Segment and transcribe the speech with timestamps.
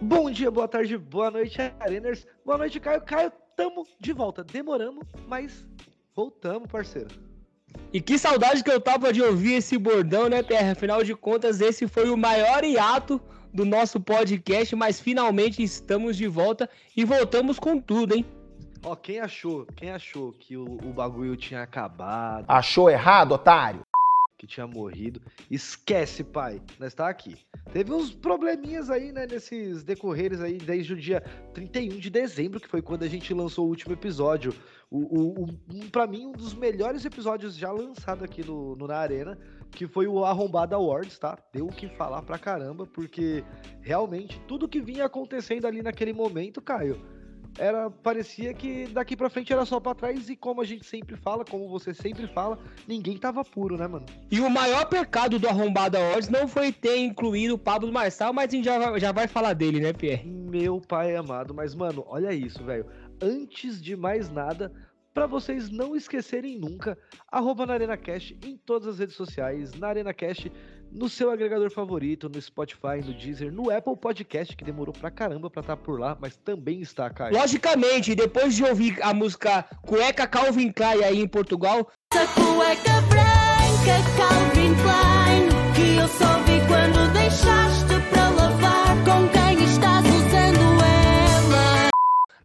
[0.00, 2.26] Bom dia, boa tarde, boa noite, Areners.
[2.44, 3.00] Boa noite, Caio.
[3.00, 4.44] Caio, tamo de volta.
[4.44, 5.64] Demoramos, mas
[6.14, 7.08] voltamos, parceiro.
[7.92, 10.72] E que saudade que eu tava de ouvir esse bordão, né, Terra?
[10.72, 13.20] Afinal de contas, esse foi o maior hiato
[13.54, 18.26] do nosso podcast, mas finalmente estamos de volta e voltamos com tudo, hein?
[18.84, 23.80] Ó, quem achou, quem achou que o, o bagulho tinha acabado, Achou errado, otário?
[24.36, 26.60] Que tinha morrido, esquece, pai.
[26.78, 27.36] Nós tá aqui.
[27.72, 31.20] Teve uns probleminhas aí, né, nesses decorreres aí, desde o dia
[31.54, 34.54] 31 de dezembro, que foi quando a gente lançou o último episódio.
[34.90, 38.86] O, o, o, um, pra mim, um dos melhores episódios já lançado aqui no, no
[38.86, 39.36] Na Arena,
[39.72, 41.36] que foi o Arrombada Awards, tá?
[41.52, 43.42] Deu o que falar pra caramba, porque
[43.80, 47.02] realmente tudo que vinha acontecendo ali naquele momento, Caio,
[47.58, 51.16] era parecia que daqui pra frente era só pra trás e como a gente sempre
[51.16, 54.06] fala, como você sempre fala, ninguém tava puro, né, mano?
[54.30, 58.48] E o maior pecado do Arrombada Awards não foi ter incluído o Pablo Marçal, mas
[58.48, 60.28] a gente já, vai- já vai falar dele, né, Pierre?
[60.28, 62.86] Meu pai amado, mas mano, olha isso, velho.
[63.20, 64.70] Antes de mais nada,
[65.14, 66.98] pra vocês não esquecerem nunca,
[67.32, 70.48] arroba na Arena Cash em todas as redes sociais, na Arena Cash,
[70.90, 75.50] no seu agregador favorito, no Spotify, no Deezer, no Apple Podcast, que demorou pra caramba
[75.50, 77.34] pra estar por lá, mas também está, Caio.
[77.34, 83.36] Logicamente, depois de ouvir a música Cueca Calvin Klein aí em Portugal, Essa cueca branca
[84.16, 91.90] Calvin Klein Que eu só vi quando deixaste para lavar Com quem estás usando ela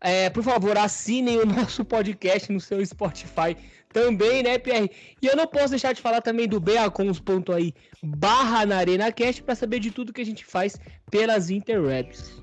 [0.04, 3.56] é, por favor, assinem o nosso podcast no seu Spotify
[3.94, 4.90] também, né, Pierre?
[5.22, 9.56] E eu não posso deixar de falar também do beacons.aí barra na Arena Cast pra
[9.56, 10.78] saber de tudo que a gente faz
[11.10, 12.42] pelas interwebs.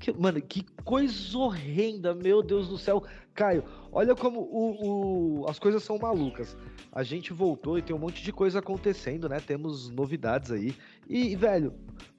[0.00, 3.02] Que- mano, que coisa horrenda, meu Deus do céu.
[3.34, 6.56] Caio, olha como o, o- as coisas são malucas.
[6.92, 9.38] A gente voltou e tem um monte de coisa acontecendo, né?
[9.40, 10.74] Temos novidades aí.
[11.08, 11.72] E, velho,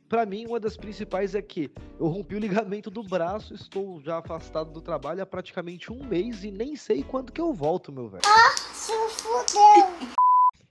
[0.08, 1.70] pra mim, uma das principais é que
[2.00, 6.44] eu rompi o ligamento do braço, estou já afastado do trabalho há praticamente um mês
[6.44, 8.22] e nem sei quando que eu volto, meu velho.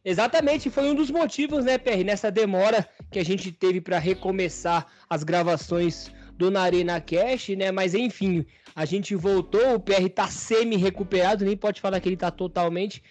[0.04, 4.86] Exatamente, foi um dos motivos, né, PR, nessa demora que a gente teve para recomeçar
[5.10, 7.72] as gravações do Na Arena Cash, né?
[7.72, 12.30] Mas enfim, a gente voltou, o PR tá semi-recuperado, nem pode falar que ele tá
[12.30, 13.02] totalmente.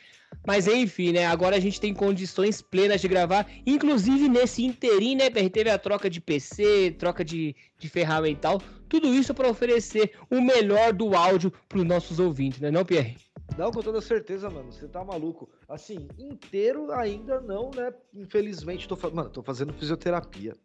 [0.46, 1.26] Mas enfim, né?
[1.26, 3.48] Agora a gente tem condições plenas de gravar.
[3.66, 5.50] Inclusive nesse interim, né, PR?
[5.52, 8.62] Teve a troca de PC, troca de, de ferramental.
[8.90, 13.18] Tudo isso para oferecer o melhor do áudio para os nossos ouvintes, né, não, Pierre?
[13.58, 14.72] Não, com toda certeza, mano.
[14.72, 15.50] Você tá maluco.
[15.70, 17.94] Assim, inteiro ainda não, né?
[18.14, 20.56] Infelizmente, tô, fa- mano, tô fazendo fisioterapia.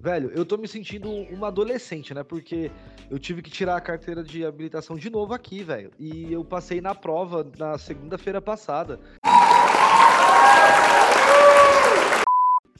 [0.00, 2.22] Velho, eu tô me sentindo uma adolescente, né?
[2.22, 2.70] Porque
[3.10, 5.90] eu tive que tirar a carteira de habilitação de novo aqui, velho.
[5.98, 9.00] E eu passei na prova na segunda-feira passada.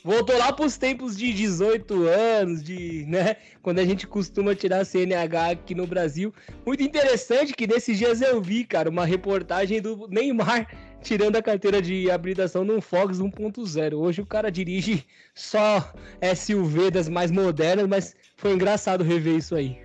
[0.05, 5.51] Voltou lá pros tempos de 18 anos, de, né, quando a gente costuma tirar CNH
[5.51, 6.33] aqui no Brasil.
[6.65, 10.69] Muito interessante que nesses dias eu vi, cara, uma reportagem do Neymar
[11.03, 13.95] tirando a carteira de habilitação num Fox 1.0.
[13.95, 15.05] Hoje o cara dirige
[15.35, 15.93] só
[16.35, 19.79] SUV das mais modernas, mas foi engraçado rever isso aí.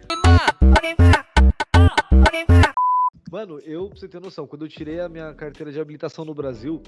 [3.31, 6.35] Mano, eu, pra você ter noção, quando eu tirei a minha carteira de habilitação no
[6.35, 6.83] Brasil,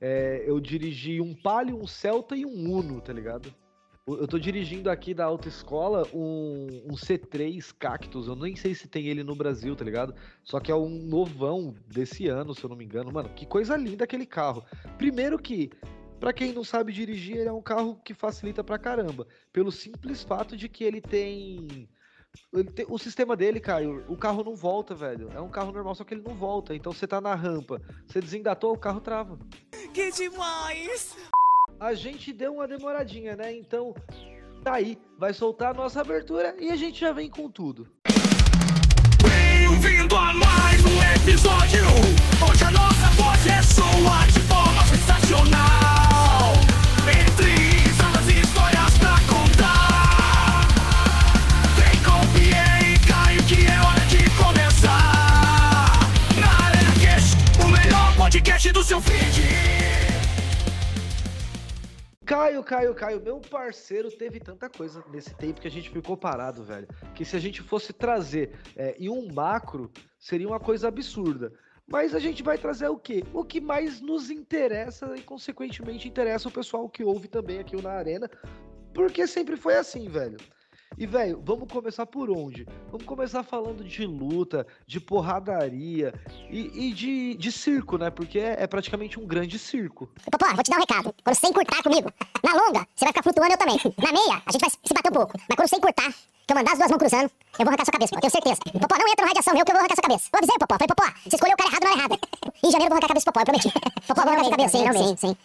[0.00, 3.54] é, eu dirigi um Palio, um Celta e um Uno, tá ligado?
[4.18, 9.06] Eu tô dirigindo aqui da autoescola um, um C3 Cactus, eu nem sei se tem
[9.06, 10.14] ele no Brasil, tá ligado?
[10.42, 13.12] Só que é um novão desse ano, se eu não me engano.
[13.12, 14.64] Mano, que coisa linda aquele carro.
[14.96, 15.70] Primeiro que,
[16.18, 19.26] pra quem não sabe dirigir, ele é um carro que facilita pra caramba.
[19.52, 21.88] Pelo simples fato de que ele tem...
[22.52, 25.28] ele tem- o sistema dele, Caio, o carro não volta, velho.
[25.34, 26.74] É um carro normal, só que ele não volta.
[26.74, 29.38] Então você tá na rampa, você desengatou, o carro trava.
[29.92, 31.16] Que demais!
[31.80, 33.56] A gente deu uma demoradinha, né?
[33.56, 33.94] Então,
[34.62, 37.88] tá aí, vai soltar a nossa abertura e a gente já vem com tudo.
[39.22, 41.86] Bem-vindo a mais um episódio
[42.46, 46.52] Onde a nossa voz é soa de forma sensacional.
[47.08, 50.68] Entre risadas e histórias pra contar.
[51.76, 55.98] Vem com o e Caio que é hora de começar.
[56.38, 59.79] Na Arena Cash, o melhor podcast do seu feed
[62.30, 66.62] Caio, Caio, Caio, meu parceiro, teve tanta coisa nesse tempo que a gente ficou parado,
[66.62, 66.86] velho.
[67.12, 71.52] Que se a gente fosse trazer é, em um macro, seria uma coisa absurda.
[71.88, 73.24] Mas a gente vai trazer o quê?
[73.34, 77.90] O que mais nos interessa e, consequentemente, interessa o pessoal que ouve também aqui na
[77.90, 78.30] Arena.
[78.94, 80.38] Porque sempre foi assim, velho.
[80.98, 82.66] E, velho, vamos começar por onde?
[82.90, 86.12] Vamos começar falando de luta, de porradaria
[86.50, 88.10] e, e de, de circo, né?
[88.10, 90.10] Porque é, é praticamente um grande circo.
[90.30, 91.14] Popó, vou te dar um recado.
[91.24, 92.12] Quando você encurtar comigo,
[92.44, 93.78] na longa, você vai ficar flutuando eu também.
[93.96, 95.32] Na meia, a gente vai se bater um pouco.
[95.48, 96.10] Mas quando você encurtar,
[96.46, 98.60] que eu mandar as duas mãos cruzando, eu vou arrancar sua cabeça, eu tenho certeza.
[98.78, 100.28] Popó, não entra no radiação meu que eu vou arrancar sua cabeça.
[100.32, 100.74] Eu avisei, Popó.
[100.74, 102.18] Falei, Popó, você escolheu o cara errado na hora errada.
[102.62, 103.70] Em janeiro eu vou arrancar a cabeça do Popó, eu prometi.
[104.04, 105.36] Popó, vou arrancar sua cabeça, sim, não, sim, sim.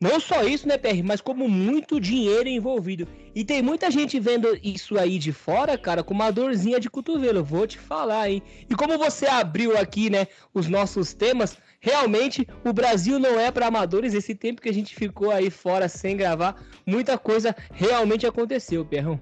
[0.00, 3.06] Não só isso, né, PR, mas como muito dinheiro envolvido.
[3.34, 7.44] E tem muita gente vendo isso aí de fora, cara, com uma dorzinha de cotovelo.
[7.44, 8.42] Vou te falar, hein?
[8.68, 13.66] E como você abriu aqui, né, os nossos temas, realmente o Brasil não é para
[13.66, 14.14] amadores.
[14.14, 16.56] Esse tempo que a gente ficou aí fora sem gravar,
[16.86, 19.20] muita coisa realmente aconteceu, Perrão.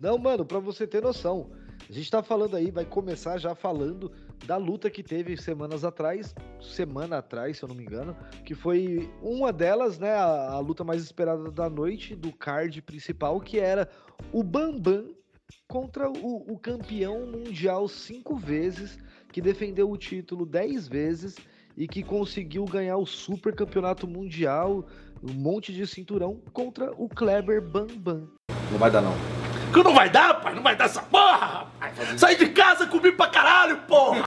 [0.00, 1.48] Não, mano, pra você ter noção.
[1.88, 4.10] A gente tá falando aí, vai começar já falando
[4.44, 9.10] da luta que teve semanas atrás, semana atrás, se eu não me engano, que foi
[9.22, 13.88] uma delas, né, a, a luta mais esperada da noite, do card principal, que era
[14.32, 15.14] o Bambam
[15.66, 18.98] contra o, o campeão mundial cinco vezes,
[19.32, 21.36] que defendeu o título dez vezes
[21.76, 24.86] e que conseguiu ganhar o super campeonato mundial,
[25.22, 28.28] um monte de cinturão, contra o Kleber Bambam.
[28.70, 29.12] Não vai dar, não.
[29.72, 32.20] Que não vai dar, pai, não vai dar essa porra, rapaz.
[32.20, 34.25] Sai de casa, comi pra caralho, porra.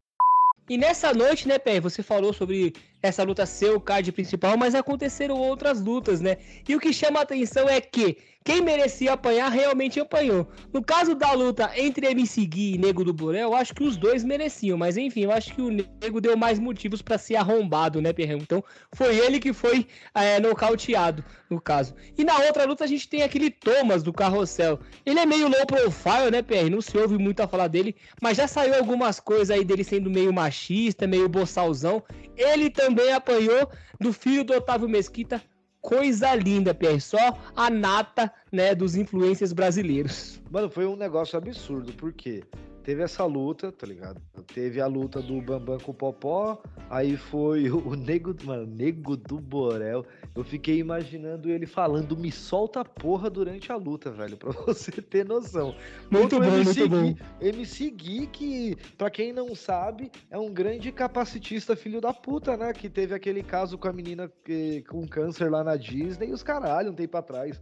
[0.69, 4.75] E nessa noite, né, PR, você falou sobre essa luta ser o card principal, mas
[4.75, 6.37] aconteceram outras lutas, né?
[6.67, 10.47] E o que chama a atenção é que quem merecia apanhar realmente apanhou.
[10.73, 13.97] No caso da luta entre MC Gui e Nego do Borel, eu acho que os
[13.97, 18.01] dois mereciam, mas enfim, eu acho que o Nego deu mais motivos pra ser arrombado,
[18.01, 18.39] né, Perrão?
[18.39, 18.63] Então
[18.93, 19.85] foi ele que foi
[20.15, 21.93] é, nocauteado, no caso.
[22.17, 24.79] E na outra luta a gente tem aquele Thomas do Carrossel.
[25.05, 26.71] Ele é meio low profile, né, PR?
[26.71, 30.09] Não se ouve muito a falar dele, mas já saiu algumas coisas aí dele sendo
[30.09, 32.01] meio machista, meio boçalzão.
[32.35, 33.69] Ele também apanhou
[33.99, 35.41] do filho do Otávio Mesquita.
[35.81, 36.99] Coisa linda, PR.
[36.99, 40.41] Só a nata, né, dos influencers brasileiros.
[40.51, 42.43] Mano, foi um negócio absurdo, porque
[42.89, 44.19] teve essa luta, tá ligado?
[44.51, 46.59] Teve a luta do Bambam com o Popó,
[46.89, 50.03] aí foi o, Nego, mano, Nego do Borel.
[50.35, 54.91] Eu fiquei imaginando ele falando, me solta a porra durante a luta, velho, pra você
[55.03, 55.75] ter noção.
[56.09, 57.13] Muito bom, MC muito bom.
[57.13, 62.57] Gui, MC Gui, que, pra quem não sabe, é um grande capacitista filho da puta,
[62.57, 62.73] né?
[62.73, 66.41] Que teve aquele caso com a menina que- com câncer lá na Disney e os
[66.41, 67.61] caralho, um tempo atrás.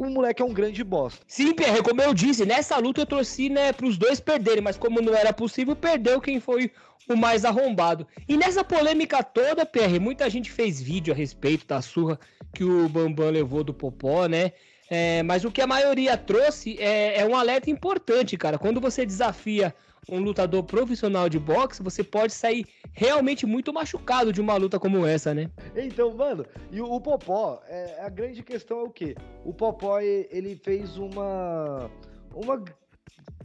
[0.00, 1.24] O, o moleque é um grande bosta.
[1.28, 5.02] Sim, PR, como eu disse, nessa luta eu torci, né, pros dois perderem, mas como
[5.02, 6.70] não era possível, perdeu quem foi
[7.08, 8.06] o mais arrombado.
[8.26, 12.18] E nessa polêmica toda, PR, muita gente fez vídeo a respeito da surra
[12.54, 14.52] que o Bambam levou do Popó, né?
[14.90, 18.58] É, mas o que a maioria trouxe é, é um alerta importante, cara.
[18.58, 19.74] Quando você desafia
[20.08, 25.06] um lutador profissional de boxe, você pode sair realmente muito machucado de uma luta como
[25.06, 25.50] essa, né?
[25.76, 29.14] Então, mano, e o, Popó, é, a grande questão é o quê?
[29.44, 31.90] O Popó, ele fez uma,
[32.34, 32.62] uma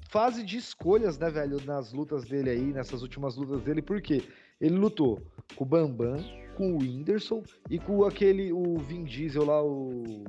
[0.10, 4.24] fase de escolhas, né, velho, nas lutas dele aí, nessas últimas lutas dele, porque
[4.60, 5.22] ele lutou
[5.56, 6.18] com o Bambam,
[6.58, 10.24] com o Whindersson e com aquele, o Vin Diesel lá, o...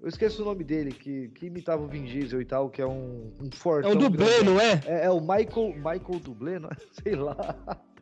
[0.00, 2.86] Eu esqueço o nome dele, que, que imitava o Vin Diesel e tal, que é
[2.86, 3.90] um, um É fortão.
[3.90, 4.80] um dublê, não é?
[4.86, 6.76] É, é o Michael, Michael Dublê, não é?
[7.02, 7.36] sei lá.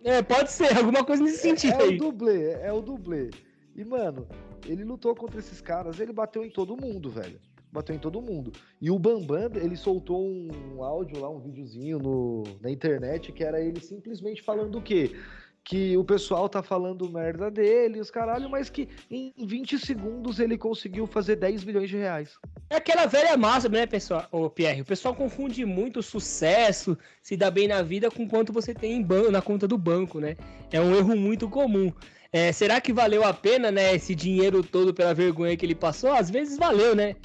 [0.04, 1.96] É, pode ser, alguma coisa nesse sentido É, aí.
[1.96, 3.30] o dublê, é o dublê.
[3.74, 4.26] E, mano,
[4.66, 7.40] ele lutou contra esses caras, ele bateu em todo mundo, velho.
[7.76, 8.52] Bateu em todo mundo.
[8.80, 13.60] E o Bambam, ele soltou um áudio lá, um videozinho no, na internet, que era
[13.60, 15.14] ele simplesmente falando o quê?
[15.62, 20.56] Que o pessoal tá falando merda dele, os caralho, mas que em 20 segundos ele
[20.56, 22.38] conseguiu fazer 10 milhões de reais.
[22.70, 24.26] É aquela velha massa, né, pessoal?
[24.32, 28.72] Ô, Pierre, o pessoal confunde muito sucesso, se dar bem na vida, com quanto você
[28.72, 30.36] tem em ban- na conta do banco, né?
[30.72, 31.92] É um erro muito comum.
[32.32, 36.12] É, será que valeu a pena, né, esse dinheiro todo pela vergonha que ele passou?
[36.12, 37.16] Às vezes valeu, né?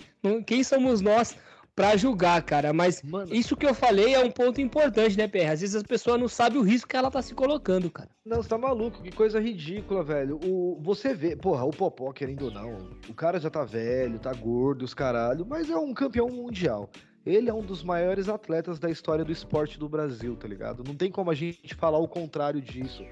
[0.46, 1.36] Quem somos nós
[1.76, 2.74] pra julgar, cara?
[2.74, 5.52] Mas Mano, isso que eu falei é um ponto importante, né, Pierre?
[5.52, 8.10] Às vezes as pessoas não sabem o risco que ela tá se colocando, cara.
[8.26, 10.40] Não, você tá maluco, que coisa ridícula, velho.
[10.46, 14.34] O, você vê, porra, o Popó, querendo ou não, o cara já tá velho, tá
[14.34, 16.90] gordo, os caralho, mas é um campeão mundial.
[17.26, 20.84] Ele é um dos maiores atletas da história do esporte do Brasil, tá ligado?
[20.84, 23.06] Não tem como a gente falar o contrário disso.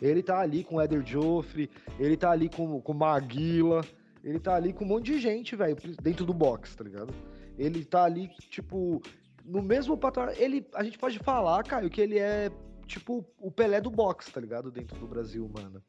[0.00, 3.82] Ele tá ali com o Éder Joffre, ele tá ali com, com o Maguila,
[4.22, 7.14] ele tá ali com um monte de gente, velho, dentro do box, tá ligado?
[7.58, 9.00] Ele tá ali, tipo,
[9.44, 10.34] no mesmo patamar.
[10.38, 12.50] Ele, a gente pode falar, Caio, que ele é
[12.86, 14.70] tipo o Pelé do boxe, tá ligado?
[14.70, 15.82] Dentro do Brasil, mano.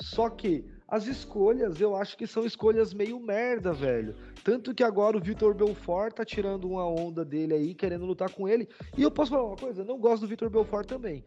[0.00, 4.16] Só que as escolhas, eu acho que são escolhas meio merda, velho.
[4.42, 8.48] Tanto que agora o Vitor Belfort tá tirando uma onda dele aí, querendo lutar com
[8.48, 8.68] ele.
[8.96, 11.24] E eu posso falar uma coisa, eu não gosto do Vitor Belfort também.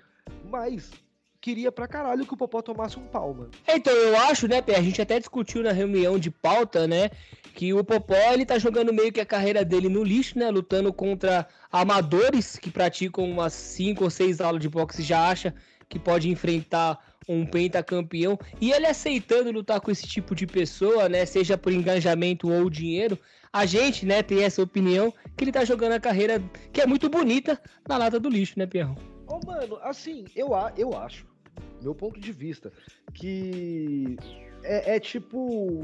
[0.49, 0.91] Mas
[1.39, 3.51] queria pra caralho que o Popó tomasse um pau, mano.
[3.67, 7.09] Então, eu acho, né, Pé, a gente até discutiu na reunião de pauta, né,
[7.53, 10.91] que o Popó, ele tá jogando meio que a carreira dele no lixo, né, lutando
[10.91, 15.53] contra amadores que praticam umas 5 ou 6 aulas de boxe já acha
[15.89, 21.25] que pode enfrentar um pentacampeão, e ele aceitando lutar com esse tipo de pessoa, né,
[21.25, 23.19] seja por engajamento ou dinheiro,
[23.51, 26.41] a gente, né, tem essa opinião que ele tá jogando a carreira
[26.71, 29.16] que é muito bonita na lata do lixo, né, Pierrão?
[29.27, 31.27] Ô, mano, assim, eu, eu acho,
[31.81, 32.71] meu ponto de vista,
[33.13, 34.15] que
[34.63, 35.83] é, é tipo,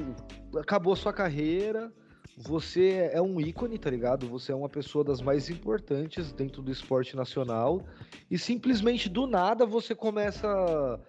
[0.57, 1.91] acabou sua carreira,
[2.37, 4.27] você é um ícone, tá ligado?
[4.27, 7.81] Você é uma pessoa das mais importantes dentro do esporte nacional
[8.31, 10.99] e simplesmente do nada você começa a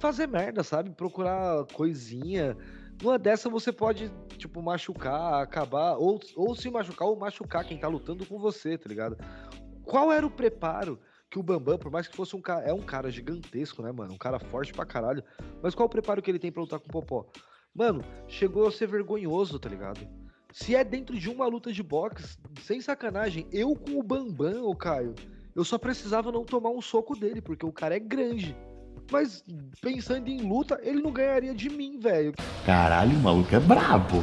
[0.00, 0.90] fazer merda, sabe?
[0.90, 2.56] Procurar coisinha.
[3.00, 7.86] Numa dessa você pode, tipo, machucar, acabar, ou, ou se machucar, ou machucar quem tá
[7.86, 9.16] lutando com você, tá ligado?
[9.84, 10.98] Qual era o preparo
[11.34, 12.64] que o Bambam, por mais que fosse um cara.
[12.64, 14.14] É um cara gigantesco, né, mano?
[14.14, 15.22] Um cara forte pra caralho.
[15.60, 17.26] Mas qual o preparo que ele tem pra lutar com o Popó?
[17.74, 20.06] Mano, chegou a ser vergonhoso, tá ligado?
[20.52, 24.76] Se é dentro de uma luta de boxe, sem sacanagem, eu com o Bambam, ô
[24.76, 25.12] Caio,
[25.56, 28.56] eu só precisava não tomar um soco dele, porque o cara é grande.
[29.10, 29.44] Mas
[29.80, 32.32] pensando em luta, ele não ganharia de mim, velho.
[32.64, 34.22] Caralho, o maluco é brabo.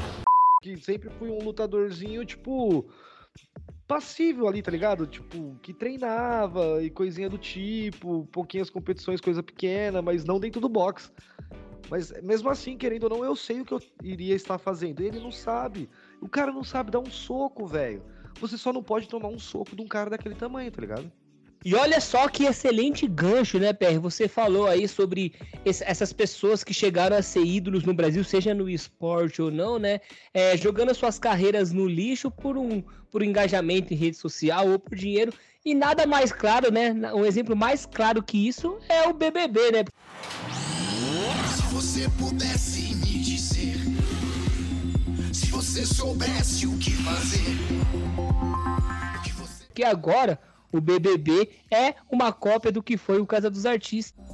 [0.61, 2.85] Que sempre fui um lutadorzinho, tipo,
[3.91, 5.05] passível ali, tá ligado?
[5.05, 10.69] Tipo, que treinava e coisinha do tipo, pouquinhas competições, coisa pequena, mas não dentro do
[10.69, 11.11] box.
[11.89, 15.01] Mas mesmo assim, querendo ou não, eu sei o que eu iria estar fazendo.
[15.01, 15.89] Ele não sabe.
[16.21, 18.01] O cara não sabe dar um soco, velho.
[18.39, 21.11] Você só não pode tomar um soco de um cara daquele tamanho, tá ligado?
[21.63, 23.99] E olha só que excelente gancho, né, PR?
[23.99, 28.53] Você falou aí sobre esse- essas pessoas que chegaram a ser ídolos no Brasil, seja
[28.53, 30.01] no esporte ou não, né?
[30.33, 34.79] É, jogando as suas carreiras no lixo por um por engajamento em rede social ou
[34.79, 35.33] por dinheiro.
[35.65, 36.93] E nada mais claro, né?
[37.13, 39.83] Um exemplo mais claro que isso é o BBB, né?
[41.53, 43.75] Se você pudesse me dizer,
[45.33, 47.57] se você soubesse o que fazer,
[48.17, 50.39] o que você Que agora
[50.71, 54.25] o BBB é uma cópia do que foi o Casa dos Artistas.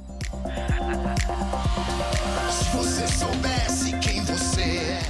[2.50, 5.00] Se você soubesse quem você é,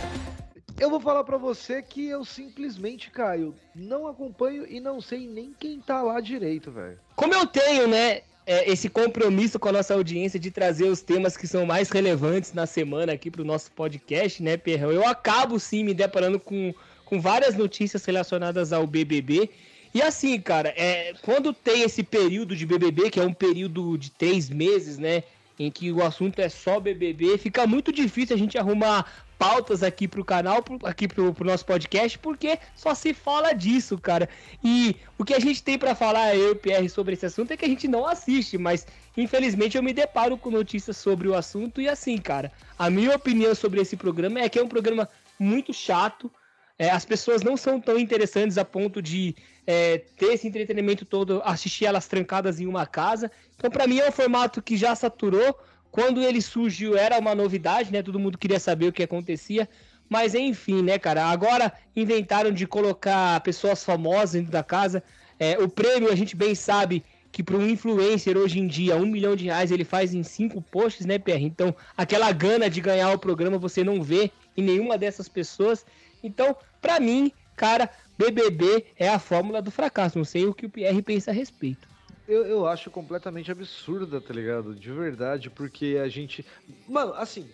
[0.78, 5.52] Eu vou falar pra você que eu simplesmente, Caio, não acompanho e não sei nem
[5.58, 6.99] quem tá lá direito, velho.
[7.16, 11.37] Como eu tenho, né, é, esse compromisso com a nossa audiência de trazer os temas
[11.37, 14.90] que são mais relevantes na semana aqui pro nosso podcast, né, Perrão?
[14.90, 16.73] Eu acabo sim me deparando com,
[17.04, 19.50] com várias notícias relacionadas ao BBB.
[19.95, 24.11] E assim, cara, é, quando tem esse período de BBB, que é um período de
[24.11, 25.23] três meses, né,
[25.59, 29.07] em que o assunto é só BBB, fica muito difícil a gente arrumar
[29.38, 33.97] pautas aqui pro canal, pro- aqui pro, pro nosso podcast, porque só se fala disso,
[33.99, 34.28] cara.
[34.62, 37.52] E o que a gente tem pra falar, eu e o Pierre, sobre esse assunto
[37.52, 41.35] é que a gente não assiste, mas infelizmente eu me deparo com notícias sobre o
[41.35, 45.09] assunto e assim, cara, a minha opinião sobre esse programa é que é um programa
[45.38, 46.30] muito chato.
[46.78, 49.35] É, as pessoas não são tão interessantes a ponto de
[49.66, 53.30] é, ter esse entretenimento todo, assistir elas trancadas em uma casa.
[53.56, 55.58] Então, pra mim, é um formato que já saturou.
[55.90, 58.02] Quando ele surgiu, era uma novidade, né?
[58.02, 59.68] Todo mundo queria saber o que acontecia.
[60.08, 61.26] Mas enfim, né, cara?
[61.26, 65.02] Agora inventaram de colocar pessoas famosas dentro da casa.
[65.38, 69.06] É, o prêmio, a gente bem sabe que para um influencer hoje em dia, um
[69.06, 71.42] milhão de reais ele faz em cinco posts, né, PR?
[71.42, 75.85] Então, aquela gana de ganhar o programa você não vê em nenhuma dessas pessoas.
[76.22, 80.18] Então, pra mim, cara, BBB é a fórmula do fracasso.
[80.18, 81.88] Não sei o que o PR pensa a respeito.
[82.26, 84.75] Eu, eu acho completamente absurda, tá ligado?
[84.75, 86.44] De verdade, porque a gente.
[86.87, 87.48] Mano, assim,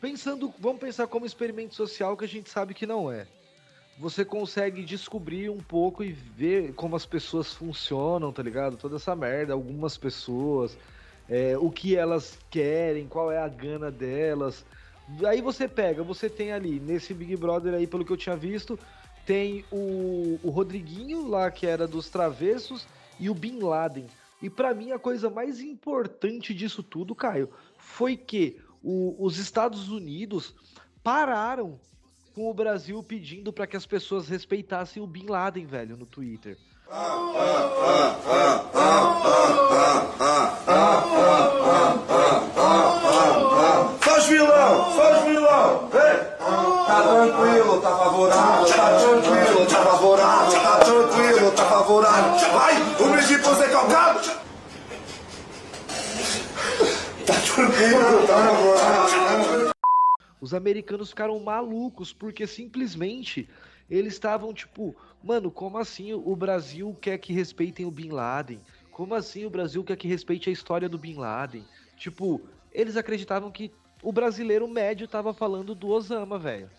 [0.00, 0.54] pensando.
[0.58, 3.26] Vamos pensar como experimento social que a gente sabe que não é.
[3.98, 8.78] Você consegue descobrir um pouco e ver como as pessoas funcionam, tá ligado?
[8.78, 10.78] Toda essa merda, algumas pessoas,
[11.28, 14.64] é, o que elas querem, qual é a gana delas.
[15.26, 18.78] Aí você pega, você tem ali, nesse Big Brother aí, pelo que eu tinha visto,
[19.26, 22.86] tem o, o Rodriguinho lá, que era dos travessos,
[23.18, 24.06] e o Bin Laden.
[24.42, 29.90] E pra mim a coisa mais importante disso tudo, Caio, foi que o- os Estados
[29.90, 30.54] Unidos
[31.02, 31.78] pararam
[32.34, 36.56] com o Brasil pedindo pra que as pessoas respeitassem o Bin Laden, velho, no Twitter.
[44.00, 46.18] Faz vilão, faz vilão, vem!
[46.86, 52.52] Tá tranquilo, tá favorável, tá tranquilo, tá favorável, tá tranquilo, tá favorável.
[52.52, 54.28] Vai, o de você calcado!
[57.24, 59.70] Tá tranquilo, tá favorável.
[60.40, 63.48] Os americanos ficaram malucos porque simplesmente
[63.90, 68.60] eles estavam tipo, mano, como assim o Brasil quer que respeitem o Bin Laden?
[68.92, 71.64] Como assim o Brasil quer que respeite a história do Bin Laden?
[71.96, 72.40] Tipo,
[72.72, 76.70] eles acreditavam que o brasileiro médio tava falando do Osama, velho.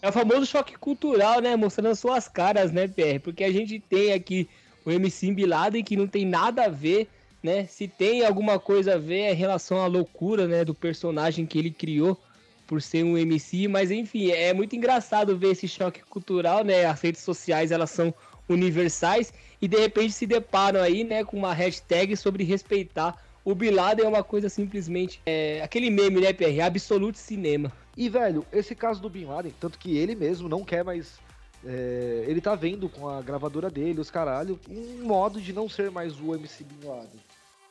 [0.00, 1.56] É o famoso choque cultural, né?
[1.56, 3.20] Mostrando as suas caras, né, PR?
[3.22, 4.48] Porque a gente tem aqui
[4.84, 7.08] o MC Bin Laden que não tem nada a ver,
[7.42, 7.66] né?
[7.66, 11.58] Se tem alguma coisa a ver é em relação à loucura, né, do personagem que
[11.58, 12.20] ele criou
[12.68, 16.84] por ser um MC, mas enfim, é muito engraçado ver esse choque cultural, né?
[16.84, 18.14] As redes sociais, elas são
[18.48, 23.16] universais e de repente se deparam aí, né, com uma hashtag sobre respeitar
[23.48, 26.66] o Bin Laden é uma coisa simplesmente é, aquele meme, né, PR?
[26.66, 27.72] Absolute cinema.
[27.96, 31.18] E, velho, esse caso do Bin Laden, tanto que ele mesmo não quer mais.
[31.64, 35.90] é, ele tá vendo com a gravadora dele, os caralho, um modo de não ser
[35.90, 37.20] mais o MC Bin Laden.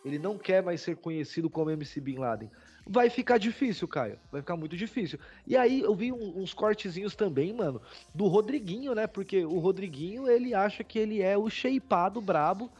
[0.04, 2.50] Ele não quer mais ser conhecido como MC Bin Laden.
[2.89, 4.17] Vai ficar difícil, Caio.
[4.32, 5.20] Vai ficar muito difícil.
[5.46, 7.82] E aí eu vi uns cortezinhos também, mano,
[8.13, 9.08] do Rodriguinho, né?
[9.08, 12.72] Porque o Rodriguinho, ele acha que ele é o shapeado brabo,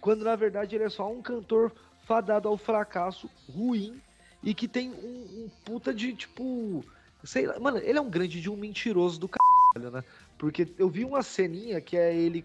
[0.00, 1.72] quando na verdade ele é só um cantor
[2.04, 4.00] fadado ao fracasso, ruim,
[4.42, 6.84] e que tem um, um puta de, tipo,
[7.22, 10.04] sei lá, mano, ele é um grande de um mentiroso do caralho, né?
[10.36, 12.44] Porque eu vi uma ceninha que é ele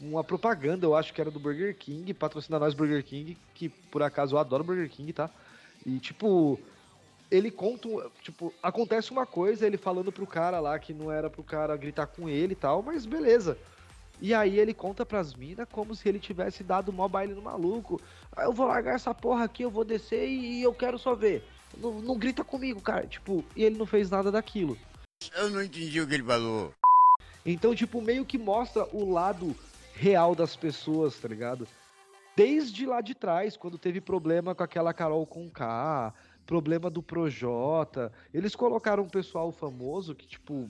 [0.00, 4.02] uma propaganda, eu acho que era do Burger King, patrocina nós Burger King, que por
[4.02, 5.28] acaso eu adoro Burger King, tá?
[5.84, 6.58] E tipo,
[7.30, 7.88] ele conta,
[8.22, 12.06] tipo, acontece uma coisa, ele falando pro cara lá que não era pro cara gritar
[12.06, 13.58] com ele e tal, mas beleza.
[14.20, 18.00] E aí ele conta pras minas como se ele tivesse dado mó baile no maluco.
[18.34, 21.44] Ah, eu vou largar essa porra aqui, eu vou descer e eu quero só ver.
[21.76, 23.06] Não, não grita comigo, cara.
[23.06, 24.78] Tipo, e ele não fez nada daquilo.
[25.36, 26.72] Eu não entendi o que ele falou.
[27.44, 29.54] Então, tipo, meio que mostra o lado
[29.94, 31.66] real das pessoas, tá ligado?
[32.36, 36.12] Desde lá de trás, quando teve problema com aquela Carol com K,
[36.44, 40.68] problema do Projota, eles colocaram um pessoal famoso que, tipo,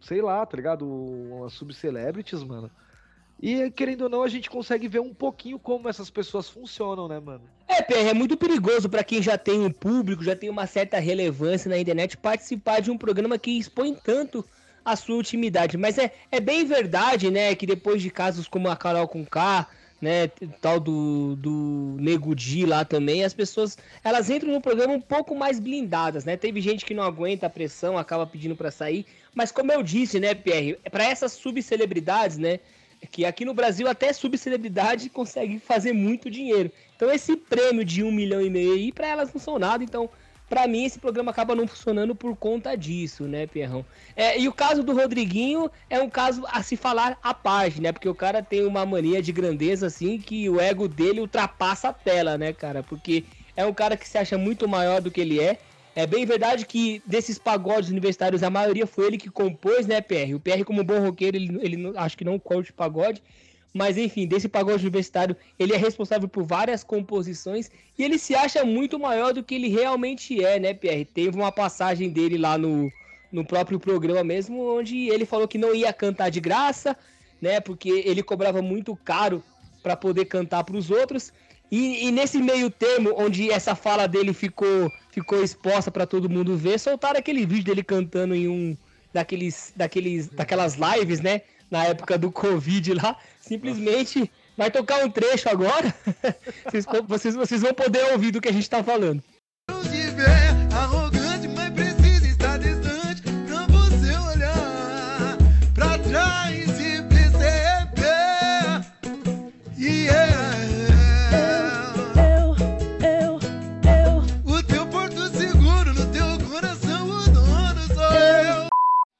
[0.00, 0.86] sei lá, tá ligado?
[0.86, 2.70] Umas subcelebrities, mano.
[3.40, 7.18] E querendo ou não, a gente consegue ver um pouquinho como essas pessoas funcionam, né,
[7.18, 7.42] mano?
[7.66, 10.98] É, PR, é muito perigoso pra quem já tem um público, já tem uma certa
[10.98, 14.44] relevância na internet, participar de um programa que expõe tanto
[14.84, 15.76] a sua intimidade.
[15.76, 19.66] Mas é, é bem verdade, né, que depois de casos como a Carol com K,
[20.02, 20.26] né,
[20.60, 25.32] tal do, do Nego Di lá também, as pessoas, elas entram no programa um pouco
[25.32, 26.36] mais blindadas, né?
[26.36, 30.18] Teve gente que não aguenta a pressão, acaba pedindo pra sair, mas como eu disse,
[30.18, 32.58] né, PR, pra essas subcelebridades, né,
[33.12, 36.72] que aqui no Brasil até subcelebridade consegue fazer muito dinheiro.
[36.96, 40.10] Então esse prêmio de um milhão e meio aí, pra elas não são nada, então
[40.52, 43.82] pra mim esse programa acaba não funcionando por conta disso, né, Pierrão?
[44.14, 47.90] É, e o caso do Rodriguinho é um caso a se falar à parte, né?
[47.90, 51.92] Porque o cara tem uma mania de grandeza assim que o ego dele ultrapassa a
[51.94, 52.82] tela, né, cara?
[52.82, 53.24] Porque
[53.56, 55.58] é um cara que se acha muito maior do que ele é.
[55.96, 60.34] É bem verdade que desses pagodes universitários, a maioria foi ele que compôs, né, PR?
[60.34, 63.22] O PR, como bom roqueiro, ele, ele acho que não curte pagode.
[63.72, 68.64] Mas enfim, desse pagode universitário, ele é responsável por várias composições e ele se acha
[68.64, 71.06] muito maior do que ele realmente é, né, PR?
[71.12, 72.92] Teve uma passagem dele lá no,
[73.32, 76.96] no próprio programa mesmo, onde ele falou que não ia cantar de graça,
[77.40, 77.60] né?
[77.60, 79.42] Porque ele cobrava muito caro
[79.82, 81.32] para poder cantar para os outros.
[81.70, 86.54] E, e nesse meio termo, onde essa fala dele ficou, ficou exposta para todo mundo
[86.54, 88.76] ver, soltaram aquele vídeo dele cantando em um
[89.12, 91.40] daqueles, daqueles, daquelas lives, né?
[91.72, 93.16] Na época do Covid lá.
[93.40, 95.92] Simplesmente vai tocar um trecho agora.
[96.68, 99.22] vocês, vocês, vocês vão poder ouvir do que a gente tá falando.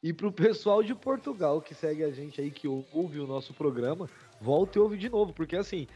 [0.03, 4.11] E pro pessoal de Portugal que segue a gente aí, que ouve o nosso programa,
[4.41, 5.87] volta e ouve de novo, porque assim,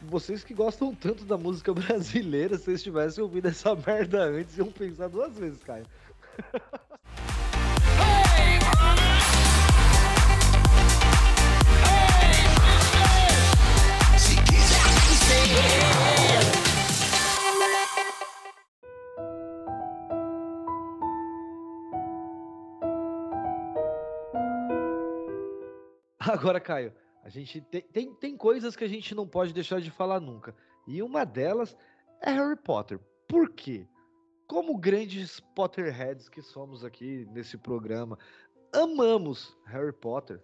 [0.00, 4.72] vocês que gostam tanto da música brasileira, se vocês tivessem ouvido essa merda antes, iam
[4.72, 5.86] pensar duas vezes, Caio.
[26.32, 29.90] Agora, Caio, a gente tem, tem, tem coisas que a gente não pode deixar de
[29.90, 30.56] falar nunca.
[30.86, 31.76] E uma delas
[32.22, 32.98] é Harry Potter.
[33.28, 33.86] Por quê?
[34.46, 38.18] Como grandes Potterheads que somos aqui nesse programa,
[38.72, 40.42] amamos Harry Potter.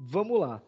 [0.00, 0.60] Vamos lá.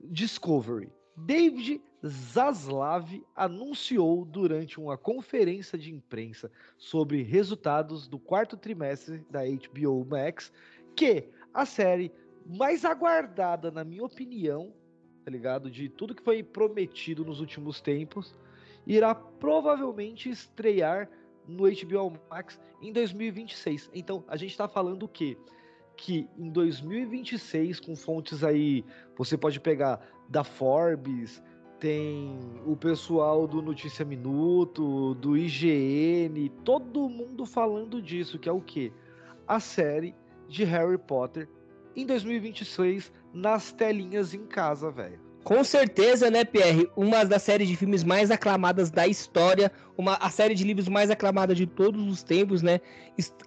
[0.00, 0.92] Discovery.
[1.16, 10.04] David Zaslav anunciou durante uma conferência de imprensa sobre resultados do quarto trimestre da HBO
[10.04, 10.52] Max
[10.96, 12.12] que a série
[12.46, 14.72] mais aguardada, na minha opinião,
[15.24, 15.70] tá ligado?
[15.70, 18.34] De tudo que foi prometido nos últimos tempos,
[18.86, 21.08] irá provavelmente estrear
[21.46, 23.90] no HBO Max em 2026.
[23.94, 25.36] Então, a gente tá falando o quê?
[25.96, 28.84] Que em 2026, com fontes aí,
[29.16, 31.42] você pode pegar da Forbes,
[31.80, 38.60] tem o pessoal do Notícia Minuto, do IGN, todo mundo falando disso, que é o
[38.60, 38.92] quê?
[39.46, 40.14] A série
[40.48, 41.48] de Harry Potter
[41.98, 45.20] em 2026 nas telinhas em casa, velho.
[45.42, 46.88] Com certeza, né, Pierre?
[46.96, 51.10] Uma das séries de filmes mais aclamadas da história, uma, a série de livros mais
[51.10, 52.80] aclamada de todos os tempos, né?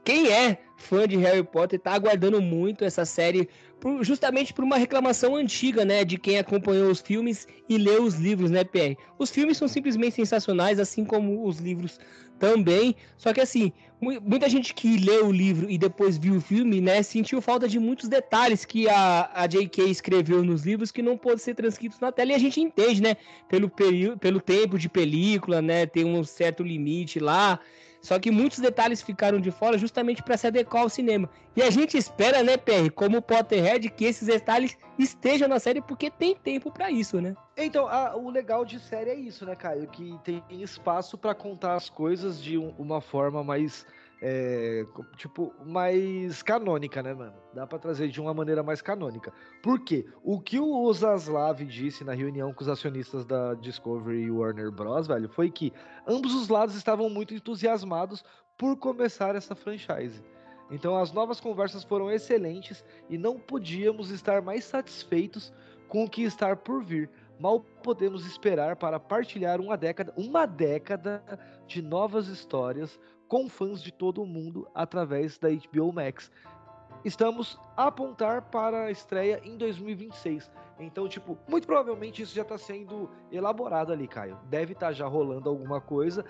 [0.03, 3.47] Quem é fã de Harry Potter tá aguardando muito essa série,
[3.79, 6.03] por- justamente por uma reclamação antiga, né?
[6.03, 8.97] De quem acompanhou os filmes e leu os livros, né, Pierre?
[9.17, 11.97] Os filmes são simplesmente sensacionais, assim como os livros
[12.37, 12.95] também.
[13.17, 16.81] Só que assim, mu- muita gente que leu o livro e depois viu o filme,
[16.81, 19.83] né, sentiu falta de muitos detalhes que a, a J.K.
[19.83, 22.31] escreveu nos livros que não pôde ser transcritos na tela.
[22.31, 23.15] E a gente entende, né,
[23.47, 23.69] pelo,
[24.19, 27.59] pelo tempo de película, né, tem um certo limite lá.
[28.01, 31.29] Só que muitos detalhes ficaram de fora justamente para se adequar ao cinema.
[31.55, 36.09] E a gente espera, né, PR, como Potterhead, que esses detalhes estejam na série porque
[36.09, 37.35] tem tempo para isso, né?
[37.55, 39.85] Então, a- o legal de série é isso, né, Caio?
[39.87, 43.85] Que tem espaço pra contar as coisas de um- uma forma mais.
[44.21, 44.85] É,
[45.17, 47.33] tipo, mais canônica, né, mano?
[47.55, 49.33] Dá pra trazer de uma maneira mais canônica.
[49.63, 50.05] Por quê?
[50.23, 55.07] O que o Zaslav disse na reunião com os acionistas da Discovery e Warner Bros.,
[55.07, 55.73] velho, foi que
[56.05, 58.23] ambos os lados estavam muito entusiasmados
[58.55, 60.23] por começar essa franchise.
[60.69, 65.51] Então, as novas conversas foram excelentes e não podíamos estar mais satisfeitos
[65.89, 67.09] com o que está por vir.
[67.39, 71.23] Mal podemos esperar para partilhar uma década, uma década
[71.65, 72.99] de novas histórias
[73.31, 76.29] com fãs de todo o mundo através da HBO Max.
[77.05, 80.51] Estamos a apontar para a estreia em 2026.
[80.77, 84.37] Então, tipo, muito provavelmente isso já está sendo elaborado ali, Caio.
[84.49, 86.25] Deve estar já rolando alguma coisa.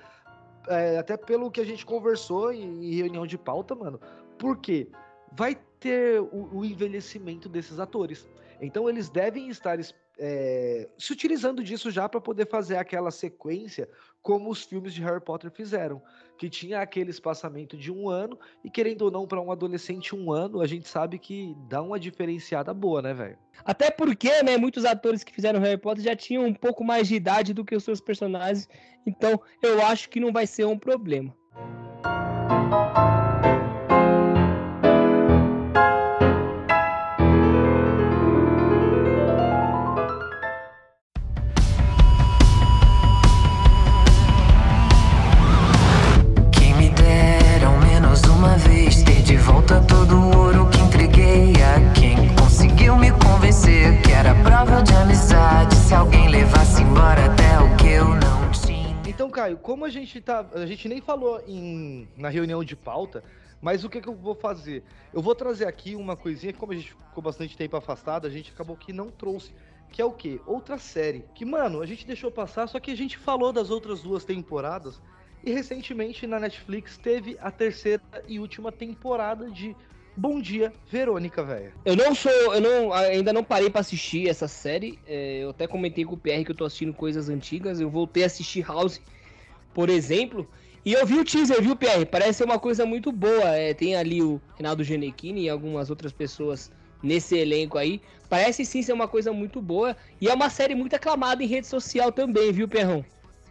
[0.68, 4.00] é, até pelo que a gente conversou em, em reunião de pauta, mano.
[4.38, 4.88] Porque
[5.32, 8.28] vai ter o, o envelhecimento desses atores.
[8.62, 13.90] Então eles devem estar es- é, se utilizando disso já para poder fazer aquela sequência
[14.22, 16.00] como os filmes de Harry Potter fizeram,
[16.38, 20.32] que tinha aquele espaçamento de um ano e querendo ou não para um adolescente um
[20.32, 23.38] ano, a gente sabe que dá uma diferenciada boa, né, velho?
[23.66, 27.16] Até porque, né, muitos atores que fizeram Harry Potter já tinham um pouco mais de
[27.16, 28.70] idade do que os seus personagens,
[29.08, 31.36] então eu acho que não vai ser um problema.
[59.62, 60.46] Como a gente tá.
[60.54, 63.24] A gente nem falou em, na reunião de pauta,
[63.62, 64.84] mas o que, que eu vou fazer?
[65.14, 68.30] Eu vou trazer aqui uma coisinha que, como a gente ficou bastante tempo afastado, a
[68.30, 69.52] gente acabou que não trouxe.
[69.92, 70.40] Que é o quê?
[70.46, 71.26] Outra série.
[71.36, 75.02] Que, mano, a gente deixou passar, só que a gente falou das outras duas temporadas.
[75.44, 79.76] E recentemente na Netflix teve a terceira e última temporada de
[80.16, 81.74] Bom Dia, Verônica, velho.
[81.86, 85.00] Eu não sou, eu não, ainda não parei pra assistir essa série.
[85.08, 87.80] é, eu até comentei com o PR que eu tô assistindo coisas antigas.
[87.80, 89.02] Eu voltei a assistir House,
[89.74, 90.48] por exemplo.
[90.84, 92.06] E eu vi o teaser, viu, PR?
[92.10, 93.56] Parece ser uma coisa muito boa.
[93.56, 96.72] é, tem ali o Reinaldo Genequini e algumas outras pessoas
[97.04, 98.02] nesse elenco aí.
[98.30, 99.96] Parece sim ser uma coisa muito boa.
[100.20, 103.06] E é uma série muito aclamada em rede social também, viu, Perrão?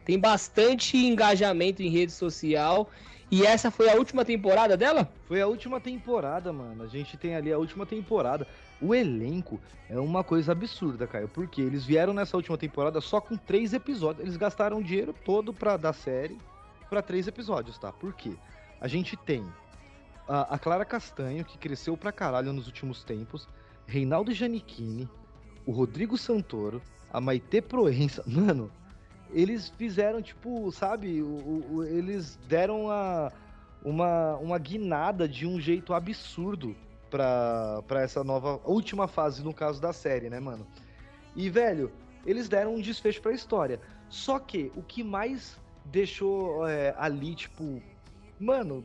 [0.05, 2.91] Tem bastante engajamento em rede social.
[3.31, 5.13] E essa foi a última temporada dela?
[5.29, 6.83] Foi a última temporada, mano.
[6.83, 8.47] A gente tem ali a última temporada.
[8.83, 11.29] O elenco é uma coisa absurda, Caio.
[11.29, 14.25] Porque eles vieram nessa última temporada só com três episódios.
[14.25, 16.39] Eles gastaram o dinheiro todo pra dar série
[16.89, 17.93] pra três episódios, tá?
[17.93, 18.33] Por quê?
[18.81, 19.45] A gente tem
[20.27, 23.47] a, a Clara Castanho, que cresceu pra caralho nos últimos tempos.
[23.87, 25.09] Reinaldo Giannichini,
[25.67, 26.81] o Rodrigo Santoro,
[27.13, 28.25] a Maite Proença.
[28.27, 28.71] Mano,
[29.33, 31.21] eles fizeram, tipo, sabe?
[31.23, 33.31] O- o- eles deram a,
[33.85, 36.75] uma, uma guinada de um jeito absurdo
[37.11, 40.67] pra, pra essa nova última fase, no caso da série, né, mano?
[41.35, 41.93] E, velho,
[42.25, 43.81] eles deram um desfecho pra história.
[44.09, 47.83] Só que o que mais deixou é, ali, tipo.
[48.39, 48.85] Mano,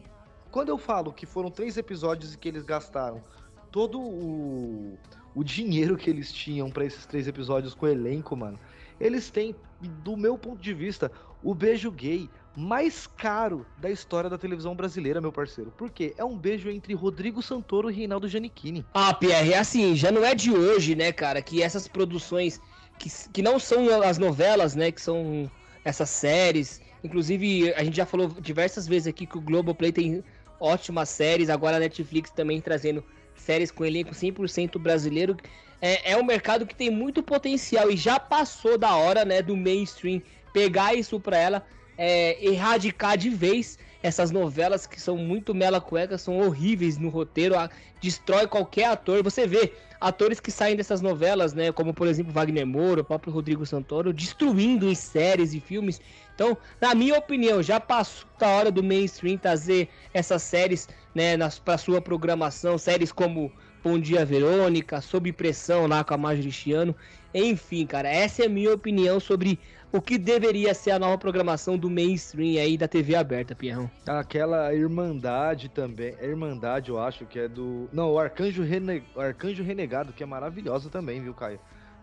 [0.51, 3.23] quando eu falo que foram três episódios e que eles gastaram
[3.71, 4.97] todo o,
[5.33, 8.59] o dinheiro que eles tinham pra esses três episódios com o elenco, mano,
[8.99, 11.11] eles têm, do meu ponto de vista,
[11.43, 15.71] o beijo gay mais caro da história da televisão brasileira, meu parceiro.
[15.71, 16.13] Por quê?
[16.17, 18.85] É um beijo entre Rodrigo Santoro e Reinaldo Giannichini.
[18.93, 22.61] Ah, Pierre, é assim, já não é de hoje, né, cara, que essas produções
[22.97, 25.51] que, que não são as novelas, né, que são
[25.83, 30.23] essas séries Inclusive, a gente já falou diversas vezes aqui que o Globoplay tem
[30.59, 33.03] ótimas séries, agora a Netflix também trazendo
[33.35, 35.37] séries com elenco 100% brasileiro.
[35.79, 39.55] É, é um mercado que tem muito potencial e já passou da hora, né, do
[39.55, 40.19] mainstream
[40.51, 41.63] pegar isso pra ela,
[41.97, 47.58] é, erradicar de vez essas novelas que são muito mela cueca, são horríveis no roteiro,
[47.58, 49.23] a- destrói qualquer ator.
[49.23, 53.34] Você vê atores que saem dessas novelas, né, como por exemplo Wagner Moura, o próprio
[53.34, 55.99] Rodrigo Santoro, destruindo em séries e filmes.
[56.36, 61.58] Então, na minha opinião, já passou da hora do mainstream trazer essas séries, né, nas,
[61.58, 63.51] pra sua programação, séries como
[63.84, 66.95] Bom Dia Verônica, Sob Pressão lá com a Marjorie Chiano.
[67.34, 69.60] Enfim, cara, essa é a minha opinião sobre
[69.95, 73.89] o que deveria ser a nova programação do mainstream aí da TV aberta, Pierrão.
[74.05, 76.15] Aquela Irmandade também.
[76.19, 77.89] É Irmandade, eu acho que é do.
[77.93, 79.03] Não, o Arcanjo, Rene...
[79.15, 81.60] Arcanjo Renegado, que é maravilhosa também, viu, Caio?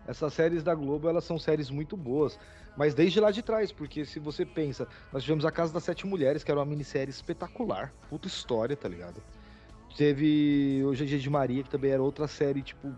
[0.07, 2.39] Essas séries da Globo, elas são séries muito boas.
[2.75, 6.07] Mas desde lá de trás, porque se você pensa, nós tivemos a Casa das Sete
[6.07, 7.93] Mulheres, que era uma minissérie espetacular.
[8.09, 9.21] Puta história, tá ligado?
[9.95, 12.91] Teve o GG de Maria, que também era outra série, tipo,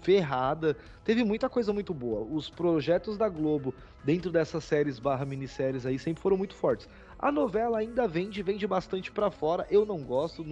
[0.00, 0.76] ferrada.
[1.04, 2.20] Teve muita coisa muito boa.
[2.20, 6.88] Os projetos da Globo dentro dessas séries barra minisséries aí sempre foram muito fortes.
[7.18, 9.66] A novela ainda vende, vende bastante pra fora.
[9.70, 10.44] Eu não gosto,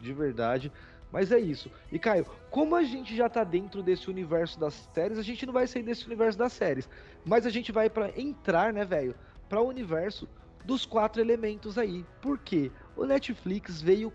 [0.00, 0.72] de verdade.
[1.12, 1.70] Mas é isso.
[1.90, 5.52] E Caio, como a gente já tá dentro desse universo das séries, a gente não
[5.52, 6.88] vai sair desse universo das séries.
[7.24, 9.14] Mas a gente vai para entrar, né, velho,
[9.48, 10.28] para o universo
[10.64, 12.04] dos quatro elementos aí.
[12.20, 12.70] Por quê?
[12.96, 14.12] O Netflix veio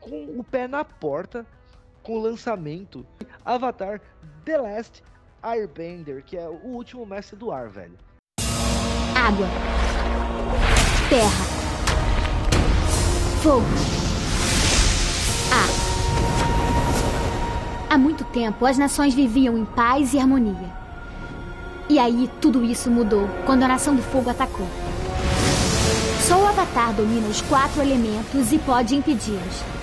[0.00, 1.46] com o pé na porta
[2.02, 3.06] com o lançamento
[3.44, 4.00] Avatar
[4.44, 5.02] The Last
[5.42, 7.96] Airbender, que é o último mestre do ar, velho.
[9.14, 9.46] Água.
[11.08, 11.44] Terra.
[13.42, 13.66] Fogo.
[15.52, 15.80] Ar.
[17.90, 20.80] Há muito tempo, as nações viviam em paz e harmonia.
[21.88, 24.66] E aí, tudo isso mudou quando a Nação do Fogo atacou.
[26.20, 29.79] Só o Avatar domina os quatro elementos e pode impedi-los.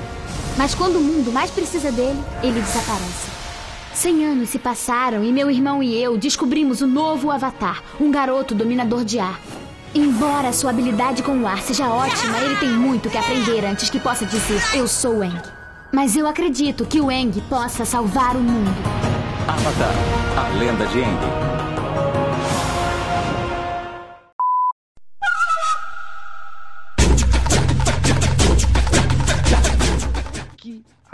[0.57, 3.29] Mas quando o mundo mais precisa dele, ele desaparece.
[3.93, 8.53] Cem anos se passaram e meu irmão e eu descobrimos o novo Avatar, um garoto
[8.53, 9.39] dominador de ar.
[9.93, 13.99] Embora sua habilidade com o ar seja ótima, ele tem muito que aprender antes que
[13.99, 15.41] possa dizer eu sou Eng.
[15.91, 18.75] Mas eu acredito que o Eng possa salvar o mundo.
[19.47, 19.93] Avatar,
[20.35, 21.56] a lenda de Aang.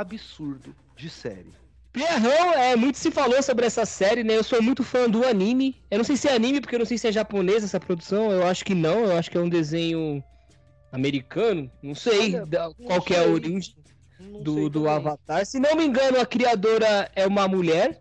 [0.03, 1.53] Absurdo de série.
[1.91, 4.35] Pierrão, é, muito se falou sobre essa série, né?
[4.35, 5.81] Eu sou muito fã do anime.
[5.91, 8.31] Eu não sei se é anime, porque eu não sei se é japonesa essa produção.
[8.31, 10.23] Eu acho que não, eu acho que é um desenho
[10.91, 11.71] americano.
[11.81, 13.31] Não sei Olha, da- qual que é a sei.
[13.31, 13.75] origem
[14.41, 14.89] do, sei do.
[14.89, 15.45] Avatar.
[15.45, 17.99] Se não me engano, a criadora é uma mulher.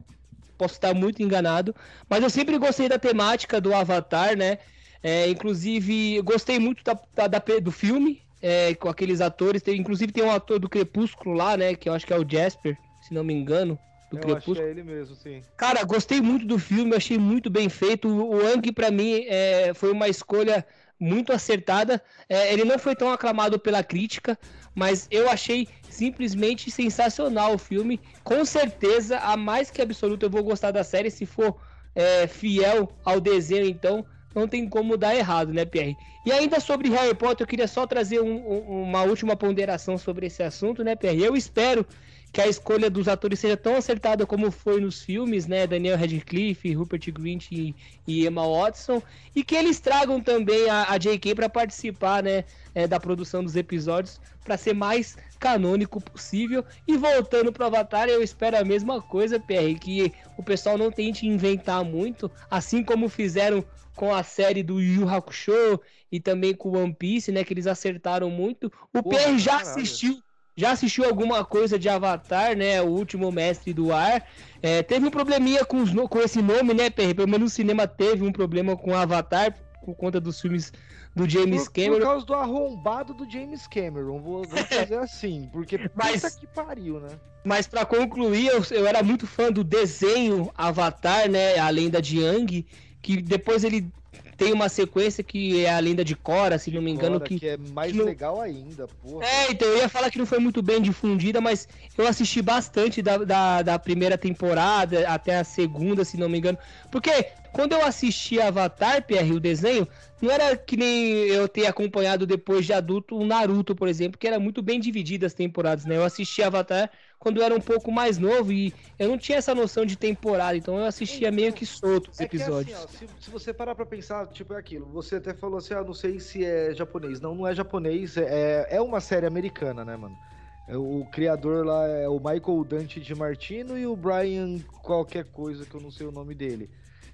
[0.57, 1.75] Posso estar muito enganado.
[2.09, 4.59] Mas eu sempre gostei da temática do Avatar, né?
[5.03, 9.63] É, inclusive, gostei muito da, da- da do filme, é, com aqueles atores.
[9.63, 11.75] Tem, inclusive, tem um ator do Crepúsculo lá, né?
[11.75, 13.79] Que eu acho que é o Jasper, se não me engano.
[14.11, 14.67] Do Eu acho que Crepúsculo.
[14.67, 15.43] é ele mesmo, sim.
[15.57, 18.09] Cara, gostei muito do filme, achei muito bem feito.
[18.09, 20.67] O Ang, pra mim, é, foi uma escolha
[21.01, 22.03] muito acertada.
[22.29, 24.39] É, ele não foi tão aclamado pela crítica,
[24.75, 28.01] mas eu achei simplesmente sensacional o filme.
[28.23, 31.11] Com certeza, a mais que absoluta, eu vou gostar da série.
[31.11, 31.57] Se for
[31.95, 35.97] é, fiel ao desenho, então, não tem como dar errado, né, Pierre?
[36.25, 40.27] E ainda sobre Harry Potter, eu queria só trazer um- um- uma última ponderação sobre
[40.27, 41.23] esse assunto, né, Pierre?
[41.23, 41.87] Eu espero
[42.33, 45.67] que a escolha dos atores seja tão acertada como foi nos filmes, né?
[45.67, 47.75] Daniel Radcliffe, Rupert Grint e,
[48.07, 49.03] e Emma Watson,
[49.37, 51.35] e que eles tragam também a, a J.K.
[51.35, 52.45] para participar, né?
[52.75, 56.65] é, da produção dos episódios para ser mais canônico possível.
[56.87, 61.27] E voltando pro Avatar, eu espero a mesma coisa, PR, que o pessoal não tente
[61.27, 66.95] inventar muito, assim como fizeram com a série do Yu Hakusho e também com One
[66.95, 67.45] Piece, né?
[67.45, 68.73] Que eles acertaram muito.
[68.95, 69.71] O PR já caralho.
[69.71, 70.23] assistiu
[70.55, 72.81] já assistiu alguma coisa de Avatar, né?
[72.83, 74.27] O último mestre do ar.
[74.61, 77.15] É, teve um probleminha com, os com esse nome, né, PR?
[77.17, 80.73] Pelo menos no cinema teve um problema com Avatar por conta dos filmes
[81.15, 81.97] do James por, Cameron.
[81.97, 86.47] Por causa do arrombado do James Cameron, vou, vou fazer assim, porque Mas- puta que
[86.47, 87.09] pariu, né?
[87.45, 91.59] Mas pra concluir, eu, eu era muito fã do desenho Avatar, né?
[91.59, 92.67] A lenda de Yang,
[93.03, 93.93] que depois ele
[94.37, 97.39] tem uma sequência que é a lenda de Korra, se não me engano, Agora, que
[97.39, 99.25] que é mais que não- legal ainda, porra.
[99.25, 103.01] É, então eu ia falar que não foi muito bem difundida, mas eu assisti bastante
[103.03, 106.59] da, da, da primeira temporada até a segunda, se não me engano.
[106.91, 107.11] Porque
[107.53, 109.87] quando eu assisti Avatar, PR, o desenho,
[110.21, 114.27] não era que nem eu ter acompanhado depois de adulto o Naruto, por exemplo, que
[114.27, 115.97] era muito bem dividido as temporadas, né?
[115.97, 116.91] Eu assisti Avatar
[117.23, 120.57] quando eu era um pouco mais novo e eu não tinha essa noção de temporada,
[120.57, 122.75] então eu assistia meio que solto os É que episódios.
[122.77, 124.87] assim, ó, se, se você parar pra pensar, tipo, é aquilo.
[124.87, 127.21] Você até falou assim, ah, não sei se é japonês.
[127.21, 130.19] Não, não é japonês, é, é uma série americana, né, mano?
[130.67, 135.65] É, O criador lá é o Michael Dante de Martino e o Brian qualquer coisa
[135.65, 136.69] que eu não sei o nome dele.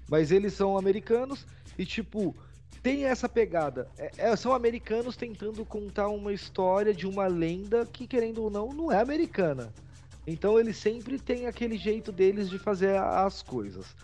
[0.07, 1.45] Mas eles são americanos
[1.77, 2.35] e, tipo,
[2.81, 3.87] tem essa pegada.
[3.95, 8.73] É- é- são americanos tentando contar uma história de uma lenda que, querendo ou não,
[8.73, 9.71] não é americana.
[10.29, 13.95] Então eles sempre têm aquele jeito deles de fazer as coisas.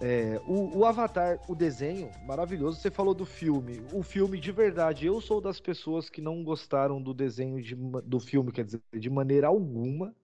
[0.00, 2.80] É, o, o Avatar, o desenho, maravilhoso.
[2.80, 3.82] Você falou do filme.
[3.92, 8.18] O filme, de verdade, eu sou das pessoas que não gostaram do desenho de do
[8.18, 10.14] filme, quer dizer, de maneira alguma.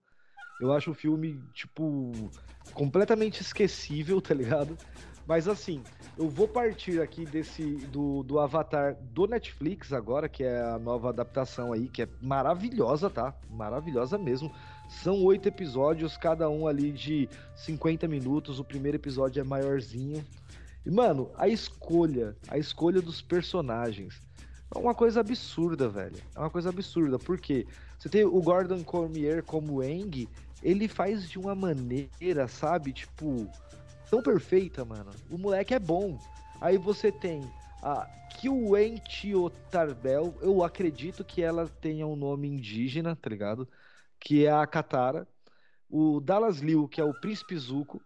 [0.58, 2.30] Eu acho o filme, tipo,
[2.72, 4.78] completamente esquecível, tá ligado?
[5.26, 5.82] Mas assim,
[6.16, 11.10] eu vou partir aqui desse do, do Avatar do Netflix agora, que é a nova
[11.10, 13.34] adaptação aí, que é maravilhosa, tá?
[13.50, 14.50] Maravilhosa mesmo.
[14.88, 18.58] São oito episódios, cada um ali de 50 minutos.
[18.58, 20.24] O primeiro episódio é maiorzinho.
[20.84, 24.22] E, mano, a escolha, a escolha dos personagens
[24.74, 26.16] é uma coisa absurda, velho.
[26.34, 27.18] É uma coisa absurda.
[27.18, 27.66] Por quê?
[27.98, 30.28] Você tem o Gordon Cormier como Eng,
[30.62, 32.92] ele faz de uma maneira, sabe?
[32.92, 33.48] Tipo,
[34.10, 35.10] tão perfeita, mano.
[35.30, 36.18] O moleque é bom.
[36.60, 37.42] Aí você tem
[37.82, 38.06] a
[38.38, 39.00] Kiwen
[39.70, 43.68] Tarbel, eu acredito que ela tenha um nome indígena, tá ligado?
[44.20, 45.26] Que é a Katara.
[45.88, 48.00] O Dallas Liu, que é o Príncipe Zuko.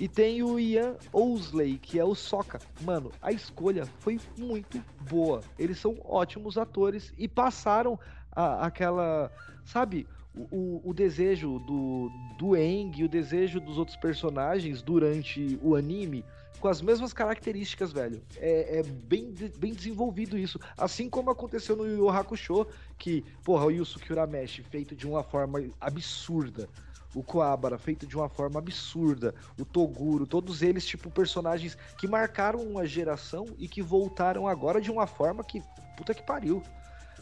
[0.00, 2.60] E tem o Ian Ousley, que é o Sokka.
[2.82, 5.40] Mano, a escolha foi muito boa.
[5.58, 7.98] Eles são ótimos atores e passaram
[8.30, 9.32] a- aquela.
[9.64, 10.06] Sabe?
[10.34, 15.74] O, o- o desejo do, do Aang e o desejo dos outros personagens durante o
[15.74, 16.24] anime
[16.58, 18.22] com as mesmas características, velho.
[18.36, 20.58] É, é bem, bem desenvolvido isso.
[20.76, 22.66] Assim como aconteceu no Yu Hakusho,
[22.98, 26.68] que, porra, o Yusuke Urameshi feito de uma forma absurda.
[27.14, 29.34] O Koabara feito de uma forma absurda.
[29.58, 34.90] O Toguro, todos eles, tipo, personagens que marcaram uma geração e que voltaram agora de
[34.90, 35.62] uma forma que.
[35.96, 36.62] Puta que pariu.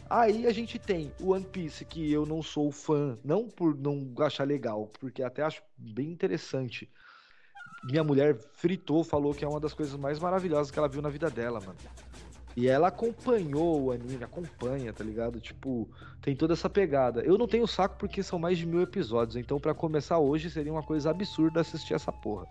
[0.08, 4.12] Aí a gente tem o One Piece, que eu não sou fã, não por não
[4.20, 6.88] achar legal, porque até acho bem interessante.
[7.90, 11.08] Minha mulher fritou, falou que é uma das coisas mais maravilhosas que ela viu na
[11.08, 11.76] vida dela, mano.
[12.56, 15.38] E ela acompanhou o anime, acompanha, tá ligado?
[15.38, 15.86] Tipo,
[16.22, 17.20] tem toda essa pegada.
[17.20, 20.72] Eu não tenho saco porque são mais de mil episódios, então pra começar hoje seria
[20.72, 22.46] uma coisa absurda assistir essa porra.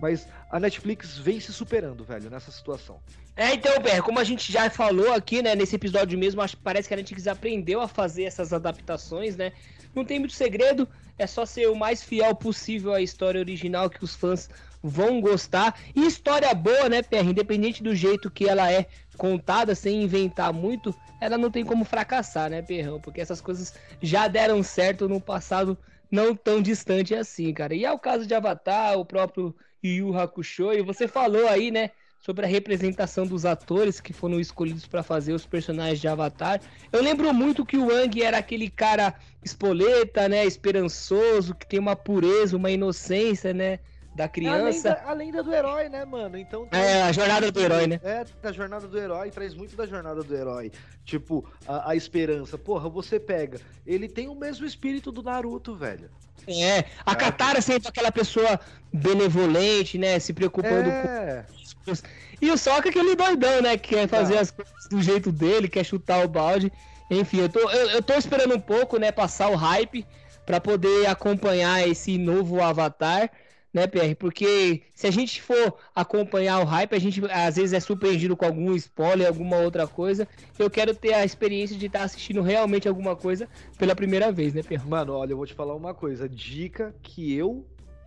[0.00, 3.00] Mas a Netflix vem se superando, velho, nessa situação.
[3.36, 6.62] É, então, Ber, como a gente já falou aqui, né, nesse episódio mesmo, acho que
[6.62, 9.52] parece que a Netflix aprendeu a fazer essas adaptações, né?
[9.98, 14.04] Não tem muito segredo, é só ser o mais fiel possível à história original que
[14.04, 14.48] os fãs
[14.80, 15.76] vão gostar.
[15.92, 17.24] E história boa, né, PR?
[17.24, 22.48] Independente do jeito que ela é contada, sem inventar muito, ela não tem como fracassar,
[22.48, 23.00] né, Perrão?
[23.00, 25.76] Porque essas coisas já deram certo no passado
[26.08, 27.74] não tão distante assim, cara.
[27.74, 31.72] E é o caso de Avatar, o próprio Yu Yu Hakusho, e você falou aí,
[31.72, 36.60] né, sobre a representação dos atores que foram escolhidos para fazer os personagens de Avatar.
[36.92, 41.96] Eu lembro muito que o Wang era aquele cara espoleta, né, esperançoso, que tem uma
[41.96, 43.78] pureza, uma inocência, né,
[44.18, 44.88] da É a criança.
[44.88, 46.36] lenda, a lenda do herói, né, mano?
[46.36, 48.00] Então tem- É, a jornada do herói, né?
[48.02, 50.72] É, da jornada do herói, traz muito da jornada do herói.
[51.04, 52.58] Tipo, a, a esperança.
[52.58, 53.60] Porra, você pega.
[53.86, 56.10] Ele tem o mesmo espírito do Naruto, velho.
[56.48, 58.58] É, a Katara sempre aquela pessoa
[58.92, 61.44] benevolente, né, se preocupando É.
[61.84, 61.92] com
[62.40, 65.68] E o Sokka é aquele doidão, né, que quer fazer as coisas do jeito dele,
[65.68, 66.72] quer chutar o balde.
[67.10, 70.06] Enfim, eu tô, eu, eu tô esperando um pouco, né, passar o hype
[70.46, 73.30] pra poder acompanhar esse novo Avatar,
[73.72, 74.14] né, PR?
[74.18, 78.44] Porque se a gente for acompanhar o hype, a gente às vezes é surpreendido com
[78.44, 80.26] algum spoiler, alguma outra coisa.
[80.58, 84.62] Eu quero ter a experiência de estar assistindo realmente alguma coisa pela primeira vez, né,
[84.62, 84.84] PR?
[84.86, 86.28] Mano, olha, eu vou te falar uma coisa.
[86.28, 87.66] Dica que eu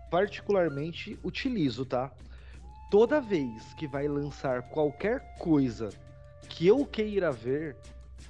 [0.10, 2.12] particularmente utilizo, tá?
[2.90, 5.90] Toda vez que vai lançar qualquer coisa
[6.50, 7.78] que eu queira ver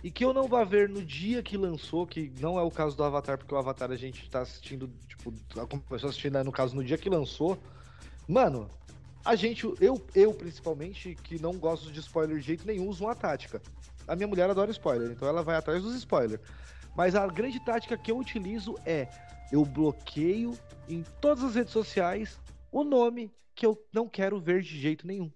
[0.04, 2.96] e que eu não vá ver no dia que lançou, que não é o caso
[2.96, 5.34] do Avatar, porque o Avatar a gente tá assistindo, tipo,
[5.88, 7.58] começou a assistir, né, no caso, no dia que lançou.
[8.28, 8.70] Mano,
[9.24, 13.16] a gente, eu, eu principalmente, que não gosto de spoiler de jeito nenhum, uso uma
[13.16, 13.62] tática.
[14.08, 16.42] A minha mulher adora spoiler, então ela vai atrás dos spoilers.
[16.96, 19.08] Mas a grande tática que eu utilizo é
[19.52, 20.58] eu bloqueio
[20.90, 22.40] em todas as redes sociais
[22.72, 25.32] o nome que eu não quero ver de jeito nenhum.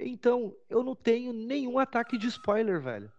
[0.00, 3.12] Então, eu não tenho nenhum ataque de spoiler, velho.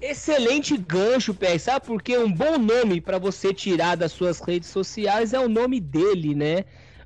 [0.00, 1.58] Excelente gancho, PR.
[1.58, 2.18] Sabe por quê?
[2.18, 6.64] Um bom nome pra você tirar das suas redes sociais é o nome dele, né?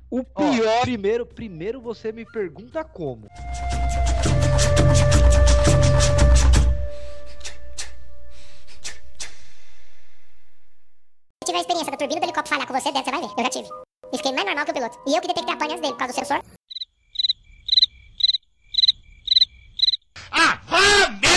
[0.09, 0.81] O Ó, pior.
[0.81, 3.27] primeiro, primeiro você me pergunta como.
[11.43, 13.33] Se tiver a experiência da turbina do helicóptero falhar com você dentro, você vai ver.
[13.37, 13.69] Eu já tive.
[14.13, 14.99] E fiquei mais normal que o piloto.
[15.07, 16.43] E eu que detectei a pane antes dele, por causa do sensor.
[20.31, 21.30] Ah, vá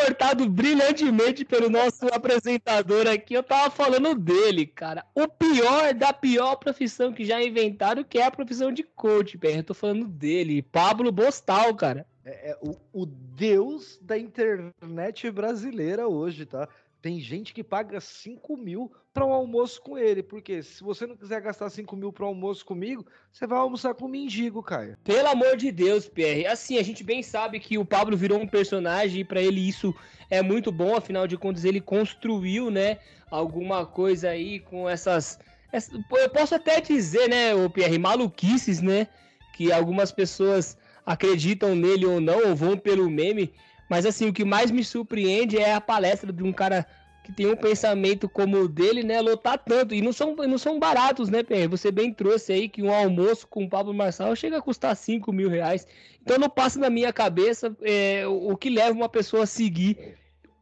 [0.00, 5.04] cortado brilhantemente pelo nosso apresentador aqui, eu tava falando dele, cara.
[5.14, 9.58] O pior da pior profissão que já inventaram, que é a profissão de coach, velho.
[9.58, 12.06] Eu tô falando dele, Pablo Bostal, cara.
[12.24, 16.68] É, é o, o deus da internet brasileira hoje, tá?
[17.02, 20.22] Tem gente que paga 5 mil para um almoço com ele.
[20.22, 23.94] Porque se você não quiser gastar 5 mil para um almoço comigo, você vai almoçar
[23.94, 24.96] com um mendigo, Caio.
[25.02, 26.46] Pelo amor de Deus, PR.
[26.46, 29.94] Assim, a gente bem sabe que o Pablo virou um personagem e pra ele isso
[30.28, 32.98] é muito bom, afinal de contas ele construiu, né,
[33.30, 35.38] alguma coisa aí com essas,
[35.72, 39.08] essa- eu posso até dizer, né, o PR, maluquices, né,
[39.54, 43.52] que algumas pessoas acreditam nele ou não, ou vão pelo meme,
[43.90, 46.86] mas assim, o que mais me surpreende é a palestra de um cara
[47.24, 49.92] que tem um pensamento como o dele, né, lotar tanto.
[49.92, 51.68] E não são, não são baratos, né, PR?
[51.68, 55.32] Você bem trouxe aí que um almoço com o Pablo Marçal chega a custar 5
[55.32, 55.88] mil reais.
[56.22, 60.16] Então não passa na minha cabeça é, o que leva uma pessoa a seguir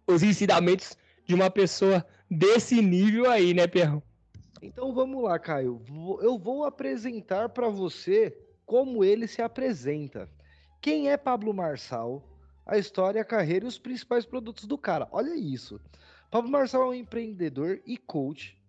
[0.07, 4.03] os ensinamentos de uma pessoa desse nível aí, né, Perrão?
[4.63, 5.83] Então vamos lá, Caio.
[6.23, 10.31] Eu vou apresentar para você como ele se apresenta.
[10.81, 12.25] Quem é Pablo Marçal,
[12.69, 15.09] a história, a carreira e os principais produtos do cara.
[15.11, 15.81] Olha isso.
[16.31, 18.61] Pablo Marçal é um empreendedor e coach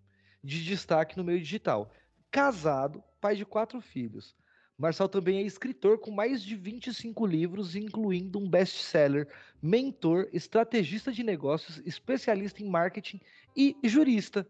[0.42, 1.92] de destaque no meio digital.
[2.30, 4.34] Casado, pai de quatro filhos.
[4.78, 9.28] Marçal também é escritor com mais de 25 livros, incluindo um best-seller,
[9.60, 13.20] mentor, estrategista de negócios, especialista em marketing
[13.54, 14.46] e jurista.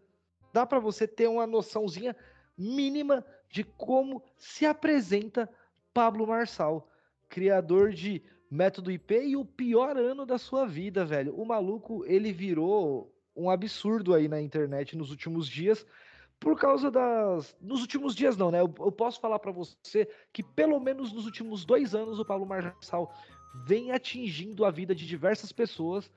[0.53, 2.15] Dá para você ter uma noçãozinha
[2.57, 5.49] mínima de como se apresenta
[5.93, 6.89] Pablo Marçal,
[7.27, 11.33] criador de Método IP e o pior ano da sua vida, velho.
[11.33, 15.85] O maluco, ele virou um absurdo aí na internet nos últimos dias
[16.37, 17.55] por causa das.
[17.61, 18.59] Nos últimos dias, não, né?
[18.59, 22.45] Eu, eu posso falar pra você que pelo menos nos últimos dois anos o Pablo
[22.45, 23.13] Marçal
[23.65, 26.11] vem atingindo a vida de diversas pessoas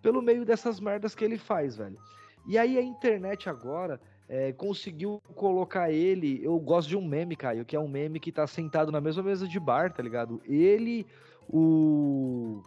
[0.00, 1.98] pelo meio dessas merdas que ele faz, velho.
[2.46, 6.40] E aí a internet agora é, conseguiu colocar ele.
[6.42, 9.22] Eu gosto de um meme, Caio, que é um meme que tá sentado na mesma
[9.22, 10.40] mesa de bar, tá ligado?
[10.44, 11.06] Ele,
[11.48, 12.62] o.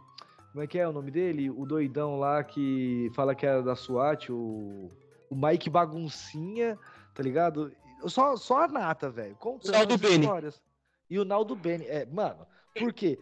[0.52, 1.50] Como é que é o nome dele?
[1.50, 4.90] O doidão lá que fala que era da SWAT, o.
[5.30, 6.80] O Mike Baguncinha,
[7.14, 7.72] tá ligado?
[8.06, 9.38] Só, só a nata, velho.
[9.66, 10.62] Naldo as histórias.
[11.10, 11.86] E o Naldo Bene.
[11.86, 12.48] É, mano,
[12.78, 13.20] por quê?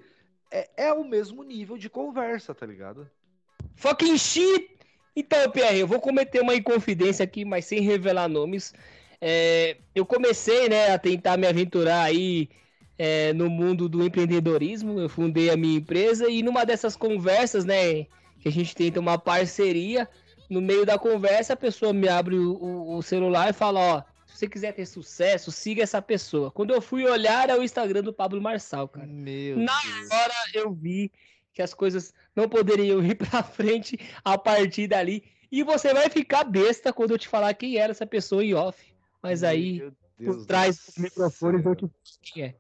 [0.51, 3.09] É, é o mesmo nível de conversa, tá ligado?
[3.75, 4.69] Fucking shit!
[5.15, 8.73] Então, PR, eu vou cometer uma inconfidência aqui, mas sem revelar nomes.
[9.21, 12.49] É, eu comecei, né, a tentar me aventurar aí
[12.97, 14.99] é, no mundo do empreendedorismo.
[14.99, 18.03] Eu fundei a minha empresa e numa dessas conversas, né,
[18.39, 20.07] que a gente tenta uma parceria,
[20.49, 24.03] no meio da conversa a pessoa me abre o, o- o celular e fala, ó,
[24.27, 26.51] se você quiser ter sucesso, siga essa pessoa.
[26.51, 29.07] Quando eu fui olhar, é o Instagram do Pablo Marçal, cara.
[29.07, 30.11] Meu Na Deus.
[30.11, 31.11] hora eu vi
[31.53, 35.23] que as coisas não poderiam ir pra frente a partir dali.
[35.51, 38.93] E você vai ficar besta quando eu te falar quem era essa pessoa em off.
[39.23, 39.81] Mas aí,
[40.17, 41.75] por trás dos microfones, eu
[42.21, 42.55] te é.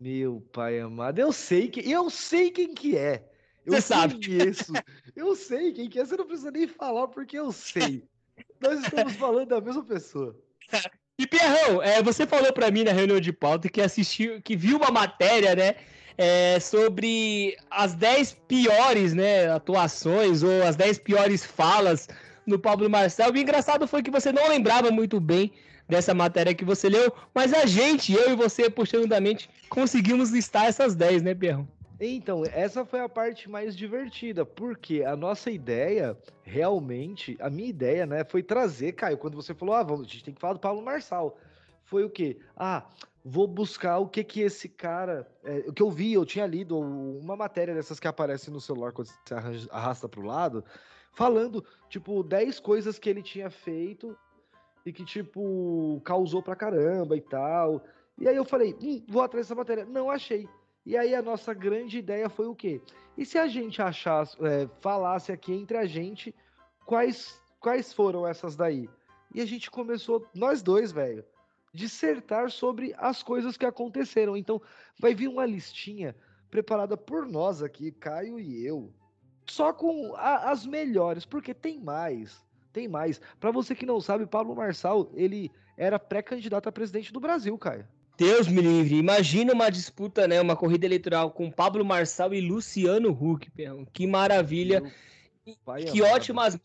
[0.00, 3.24] Meu pai amado, eu sei que eu sei quem que é.
[3.66, 4.14] Eu Você sabe.
[4.14, 4.72] conheço.
[5.16, 6.04] Eu sei quem que é.
[6.04, 8.04] Você não precisa nem falar porque eu sei.
[8.60, 10.36] Nós estamos falando da mesma pessoa.
[11.18, 14.76] E Pierrão, é, você falou pra mim na reunião de pauta que assistiu, que viu
[14.76, 15.74] uma matéria, né?
[16.18, 22.08] é, sobre as 10 piores né, atuações ou as 10 piores falas
[22.44, 23.28] no Pablo Marcel.
[23.28, 25.52] E o engraçado foi que você não lembrava muito bem
[25.88, 30.30] dessa matéria que você leu, mas a gente, eu e você, puxando da mente, conseguimos
[30.30, 31.66] listar essas 10, né, Pierrão?
[32.00, 38.06] Então, essa foi a parte mais divertida, porque a nossa ideia, realmente, a minha ideia,
[38.06, 40.60] né, foi trazer, Caio, quando você falou, ah, vamos, a gente tem que falar do
[40.60, 41.36] Paulo Marçal.
[41.84, 42.38] Foi o quê?
[42.56, 42.86] Ah,
[43.24, 46.78] vou buscar o que que esse cara, é, o que eu vi, eu tinha lido
[46.78, 49.34] uma matéria dessas que aparece no celular quando você
[49.70, 50.64] arrasta pro lado,
[51.12, 54.16] falando, tipo, 10 coisas que ele tinha feito
[54.84, 57.84] e que, tipo, causou pra caramba e tal.
[58.18, 59.84] E aí eu falei, hum, vou atrás dessa matéria.
[59.84, 60.48] Não achei.
[60.84, 62.80] E aí a nossa grande ideia foi o quê?
[63.16, 66.34] E se a gente achasse, é, falasse aqui entre a gente
[66.86, 68.88] quais, quais foram essas daí?
[69.34, 71.24] E a gente começou, nós dois, velho,
[71.74, 74.36] dissertar sobre as coisas que aconteceram.
[74.36, 74.60] Então,
[74.98, 76.16] vai vir uma listinha
[76.50, 78.90] preparada por nós aqui, Caio e eu,
[79.46, 82.42] só com a- as melhores, porque tem mais.
[82.78, 83.20] Tem mais.
[83.40, 87.84] Pra você que não sabe, Pablo Marçal, ele era pré-candidato a presidente do Brasil, Caio.
[88.16, 88.96] Deus me livre.
[88.96, 90.40] Imagina uma disputa, né?
[90.40, 93.84] Uma corrida eleitoral com Pablo Marçal e Luciano Huck, perrão.
[93.92, 94.92] Que maravilha.
[95.64, 96.14] Pai que amado.
[96.14, 96.60] ótimas,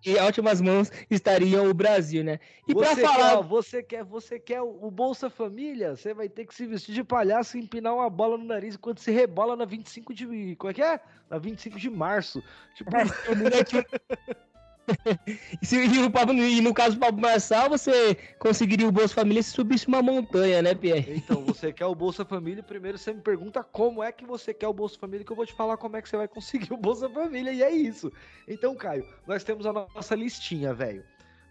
[0.00, 2.38] que ótimas mãos estariam o Brasil, né?
[2.68, 3.38] E você falar.
[3.38, 5.96] Quer, você quer, você quer o o Bolsa Família?
[5.96, 9.00] Você vai ter que se vestir de palhaço e empinar uma bola no nariz enquanto
[9.00, 10.54] se rebola na 25 de.
[10.54, 11.00] Como é que é?
[11.28, 12.40] Na 25 de março.
[12.76, 12.90] Tipo,
[15.60, 19.14] E, se- e o Pablo- e no caso do Pablo Marçal, você conseguiria o Bolsa
[19.14, 21.14] Família se subisse uma montanha, né, Pierre?
[21.16, 22.62] então, você quer o Bolsa Família?
[22.62, 25.46] Primeiro você me pergunta como é que você quer o Bolsa Família, que eu vou
[25.46, 28.12] te falar como é que você vai conseguir o Bolsa Família, e é isso.
[28.46, 31.04] Então, Caio, nós temos a nossa listinha, velho.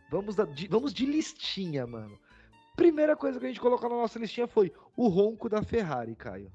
[0.10, 0.36] Vamos,
[0.70, 2.18] vamos de listinha, mano.
[2.76, 6.52] Primeira coisa que a gente colocou na nossa listinha foi o ronco da Ferrari, Caio.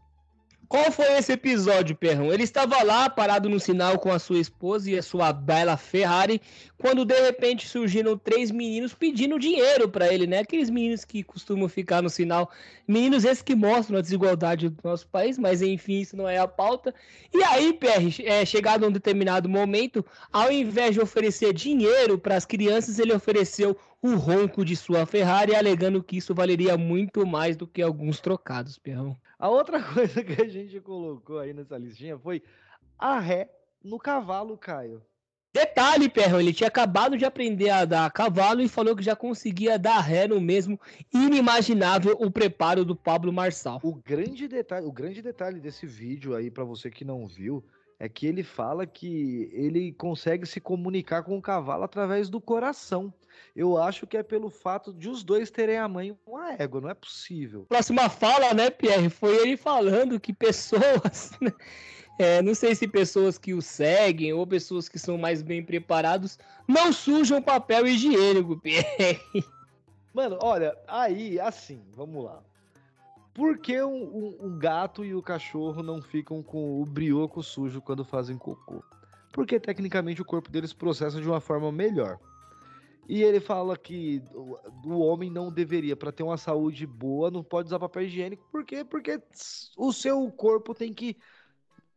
[0.73, 2.33] Qual foi esse episódio, Perrão?
[2.33, 6.41] Ele estava lá, parado no sinal com a sua esposa e a sua bela Ferrari,
[6.79, 10.39] quando de repente surgiram três meninos pedindo dinheiro para ele, né?
[10.39, 12.51] Aqueles meninos que costumam ficar no sinal.
[12.89, 16.49] Meninos esses que mostram a desigualdade do nosso país, mas enfim, isso não é a
[16.49, 16.95] pauta.
[17.35, 20.03] E aí, PR, é, chegado a um determinado momento,
[20.33, 25.55] ao invés de oferecer dinheiro para as crianças, ele ofereceu o ronco de sua Ferrari,
[25.55, 29.17] alegando que isso valeria muito mais do que alguns trocados, Perrão.
[29.39, 32.43] A outra coisa que a gente colocou aí nessa listinha foi
[32.99, 33.49] a ré
[33.83, 35.01] no cavalo, Caio.
[35.55, 39.15] Detalhe, Perrão, ele tinha acabado de aprender a dar a cavalo e falou que já
[39.15, 40.81] conseguia dar ré no mesmo
[41.13, 43.79] inimaginável o preparo do Pablo Marçal.
[43.83, 47.63] O grande detalhe, o grande detalhe desse vídeo aí pra você que não viu
[47.99, 53.13] é que ele fala que ele consegue se comunicar com o cavalo através do coração.
[53.55, 56.89] Eu acho que é pelo fato de os dois terem a mãe uma égua, não
[56.91, 57.67] é possível.
[57.69, 61.53] Próxima fala, né, Pierre, foi ele falando que pessoas, né,
[62.19, 66.39] é, não sei se pessoas que o seguem ou pessoas que são mais bem preparados,
[66.69, 69.21] não sujam papel higiênico, Pierre.
[70.15, 72.43] Mano, olha, aí, assim, vamos lá.
[73.35, 77.81] Por que um, um- um gato e o cachorro não ficam com o brioco sujo
[77.81, 78.85] quando fazem cocô?
[79.33, 82.19] Porque tecnicamente o corpo deles processa de uma forma melhor.
[83.09, 87.67] E ele fala que o, homem não deveria, para ter uma saúde boa, não pode
[87.67, 88.47] usar papel higiênico.
[88.51, 88.85] Por quê?
[88.85, 89.21] Porque
[89.77, 91.17] o seu corpo tem que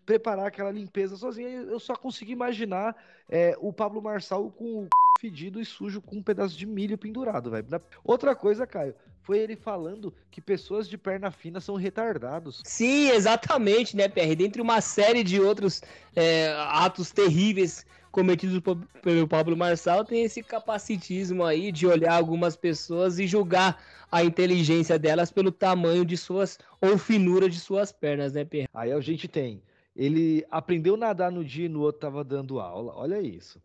[0.05, 1.47] preparar aquela limpeza sozinho.
[1.47, 2.95] Eu só consigo imaginar
[3.29, 4.87] é, o Pablo Marçal com o
[5.19, 7.67] fedido e sujo com um pedaço de milho pendurado, velho.
[8.03, 12.61] Outra coisa, Caio, foi ele falando que pessoas de perna fina são retardados.
[12.63, 14.35] Sim, exatamente, né, PR?
[14.37, 15.81] Dentre uma série de outros
[16.15, 17.85] é, atos terríveis
[18.15, 18.61] cometidos
[19.01, 24.97] pelo Pablo Marçal, tem esse capacitismo aí de olhar algumas pessoas e julgar a inteligência
[24.97, 28.69] delas pelo tamanho de suas ou finura de suas pernas, né, PR?
[28.73, 29.61] Aí a gente tem.
[29.93, 32.93] Ele aprendeu a nadar no dia e no outro tava dando aula.
[32.95, 33.61] Olha isso.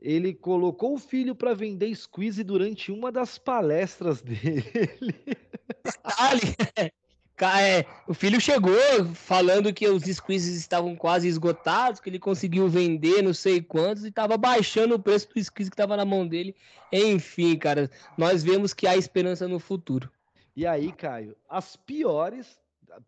[0.00, 5.14] Ele colocou o filho para vender squeeze durante uma das palestras dele.
[5.84, 6.56] Detalhe,
[7.44, 8.74] é, o filho chegou
[9.14, 14.08] falando que os squeezes estavam quase esgotados, que ele conseguiu vender não sei quantos e
[14.08, 16.54] estava baixando o preço do squeeze que estava na mão dele.
[16.92, 20.10] Enfim, cara, nós vemos que há esperança no futuro.
[20.56, 22.58] E aí, Caio, as piores,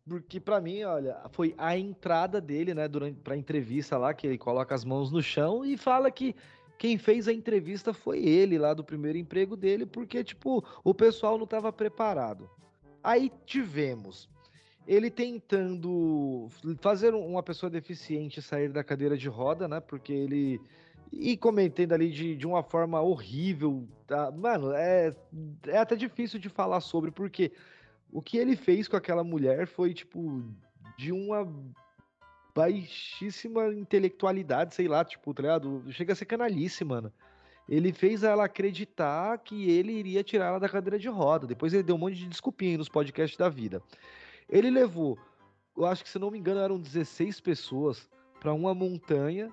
[0.06, 4.38] porque pra mim, olha, foi a entrada dele, né, durante pra entrevista lá, que ele
[4.38, 6.36] coloca as mãos no chão e fala que
[6.78, 11.36] quem fez a entrevista foi ele lá do primeiro emprego dele, porque tipo, o pessoal
[11.36, 12.48] não estava preparado.
[13.02, 14.28] Aí tivemos
[14.86, 16.48] ele tentando
[16.80, 19.80] fazer um- uma pessoa deficiente sair da cadeira de roda, né?
[19.80, 20.60] Porque ele
[21.12, 24.30] e comentando ali de, de uma forma horrível, tá?
[24.30, 25.14] Mano, é,
[25.66, 27.52] é até difícil de falar sobre, porque
[28.12, 30.44] o que ele fez com aquela mulher foi, tipo,
[30.96, 31.52] de uma
[32.54, 35.84] baixíssima intelectualidade, sei lá, tipo, tá ligado?
[35.90, 37.12] Chega a ser canalice, mano.
[37.70, 41.46] Ele fez ela acreditar que ele iria tirar ela da cadeira de roda.
[41.46, 43.80] Depois ele deu um monte de desculpinha nos podcasts da vida.
[44.48, 45.16] Ele levou,
[45.76, 48.10] eu acho que se não me engano, eram 16 pessoas
[48.40, 49.52] para uma montanha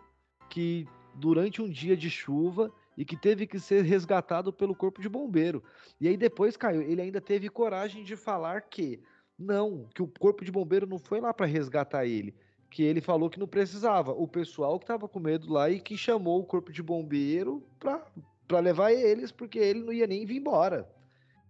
[0.50, 5.08] que durante um dia de chuva e que teve que ser resgatado pelo corpo de
[5.08, 5.64] bombeiro.
[6.02, 9.00] E aí depois, Caio, ele ainda teve coragem de falar que
[9.38, 12.34] não, que o corpo de bombeiro não foi lá para resgatar ele,
[12.70, 14.12] que ele falou que não precisava.
[14.12, 18.60] O pessoal que tava com medo lá e que chamou o corpo de bombeiro pra
[18.60, 20.88] levar eles, porque ele não ia nem vir embora.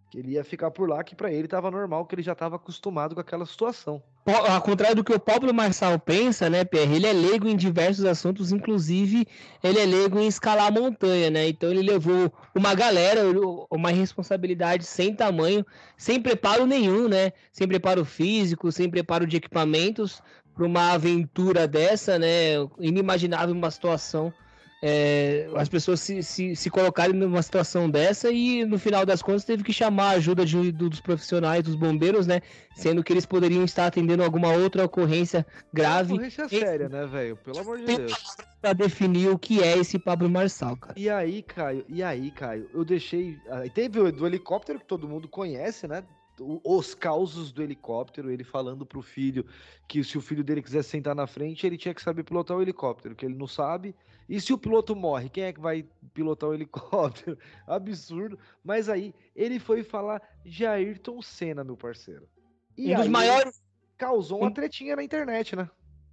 [0.10, 2.56] Que ele ia ficar por lá, que pra ele tava normal, que ele já tava
[2.56, 4.02] acostumado com aquela situação.
[4.26, 6.96] Ao contrário do que o Pablo Marçal pensa, né, Pierre?
[6.96, 9.28] Ele é leigo em diversos assuntos, inclusive
[9.64, 11.48] ele é leigo em escalar a montanha, né?
[11.48, 13.22] Então ele levou uma galera,
[13.70, 15.66] uma responsabilidade sem tamanho,
[15.98, 17.32] sem preparo nenhum, né?
[17.52, 20.22] Sem preparo físico, sem preparo de equipamentos
[20.58, 22.56] para uma aventura dessa, né?
[22.80, 24.34] Inimaginável uma situação.
[24.84, 29.44] é, as pessoas se, se, se colocarem numa situação dessa e no final das contas
[29.44, 32.42] teve que chamar a ajuda de- do- dos profissionais, dos bombeiros, né?
[32.76, 35.44] Sendo que eles poderiam estar atendendo alguma outra ocorrência
[35.74, 37.36] grave Ocorrência séria, né, velho?
[37.38, 38.14] Pelo amor de Deus.
[38.62, 40.94] para definir o que é esse Pablo Marçal, cara.
[40.96, 43.36] E aí, Caio, e aí, Caio, eu deixei.
[43.50, 46.04] aí Teve o do helicóptero que todo mundo conhece, né?
[46.40, 49.46] Os causos do helicóptero, ele falando pro filho
[49.88, 52.62] que se o filho dele quisesse sentar na frente, ele tinha que saber pilotar o
[52.62, 53.96] helicóptero, que ele não sabe.
[54.30, 57.38] E se o piloto morre, quem é que vai pilotar o helicóptero?
[57.66, 58.38] Absurdo.
[58.64, 62.28] Mas aí, ele foi falar de Ayrton Senna, meu parceiro.
[62.78, 63.62] E Um dos maiores-
[63.98, 65.68] Causou uma tretinha na internet, né?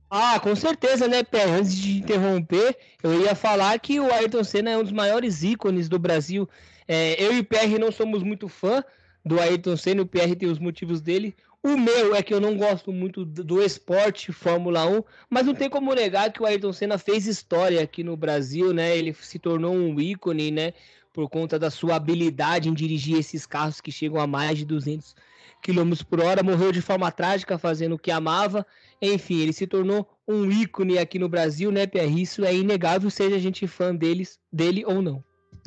[0.08, 1.44] Ah, com certeza, né, Pé?
[1.44, 5.86] Antes de interromper, eu ia falar que o Ayrton Senna é um dos maiores ícones
[5.86, 6.48] do Brasil.
[6.88, 8.82] É, eu e o PR não somos muito fã
[9.24, 11.34] do Ayrton Senna, o PR tem os motivos dele.
[11.62, 15.70] O meu é que eu não gosto muito do esporte Fórmula 1, mas não tem
[15.70, 18.94] como negar que o Ayrton Senna fez história aqui no Brasil, né?
[18.94, 20.74] Ele se tornou um ícone, né?
[21.10, 25.14] Por conta da sua habilidade em dirigir esses carros que chegam a mais de 200
[25.62, 26.42] km por hora.
[26.42, 28.66] Morreu de forma trágica fazendo o que amava.
[29.00, 32.20] Enfim, ele se tornou um ícone aqui no Brasil, né, Pierre?
[32.20, 35.24] Isso é inegável, seja a gente fã deles, dele ou não.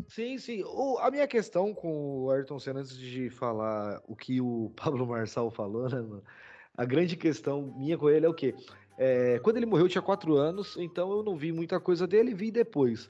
[0.07, 0.63] Sim, sim.
[0.63, 5.05] O- a minha questão com o Ayrton Senna, antes de falar o que o Pablo
[5.05, 6.23] Marçal falou, né, mano?
[6.75, 8.55] A grande questão minha com ele é o quê?
[8.97, 12.33] É, quando ele morreu, eu tinha quatro anos, então eu não vi muita coisa dele,
[12.33, 13.09] vi depois.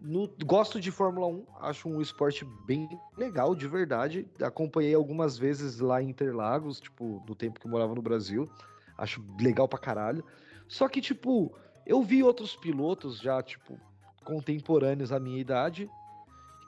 [0.00, 4.26] No- gosto de Fórmula 1, acho um esporte bem legal, de verdade.
[4.40, 8.48] Acompanhei algumas vezes lá em Interlagos, tipo, no tempo que eu morava no Brasil.
[8.96, 10.24] Acho legal pra caralho.
[10.66, 11.54] Só que, tipo,
[11.86, 13.78] eu vi outros pilotos já, tipo,
[14.24, 15.90] contemporâneos à minha idade,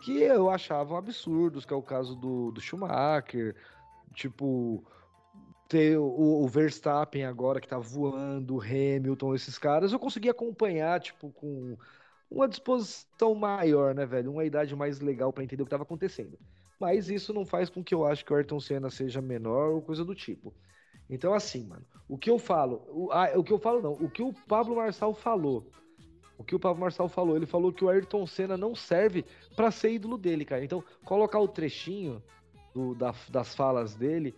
[0.01, 3.55] que eu achava absurdos, que é o caso do, do Schumacher,
[4.15, 4.85] tipo,
[5.69, 11.01] ter o, o Verstappen agora que tá voando, o Hamilton, esses caras, eu consegui acompanhar,
[11.01, 11.77] tipo, com
[12.31, 14.33] uma disposição maior, né, velho?
[14.33, 16.39] Uma idade mais legal pra entender o que tava acontecendo.
[16.79, 19.83] Mas isso não faz com que eu ache que o Ayrton Senna seja menor ou
[19.83, 20.55] coisa do tipo.
[21.09, 24.09] Então, assim, mano, o que eu falo, o, ah, o que eu falo não, o
[24.09, 25.71] que o Pablo Marçal falou,
[26.41, 29.25] o que o Pablo Marçal falou, ele falou que o Ayrton Senna não serve
[29.55, 30.65] pra ser ídolo dele, cara.
[30.65, 32.23] Então, colocar o trechinho
[32.75, 34.35] do- da- das falas dele,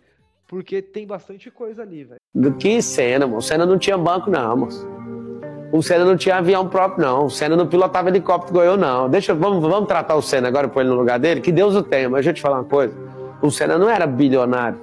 [0.47, 2.19] porque tem bastante coisa ali, velho.
[2.35, 3.37] Do que Senna, moço?
[3.47, 4.85] O Senna não tinha banco, não, moço.
[5.71, 7.25] O Senna não tinha avião próprio, não.
[7.25, 9.09] O Senna não pilotava helicóptero igual eu, não.
[9.09, 11.41] Deixa, vamos, vamos tratar o Senna agora, pôr ele no lugar dele?
[11.41, 12.93] Que Deus o tenha, mas deixa eu te falar uma coisa.
[13.41, 14.77] O Senna não era bilionário.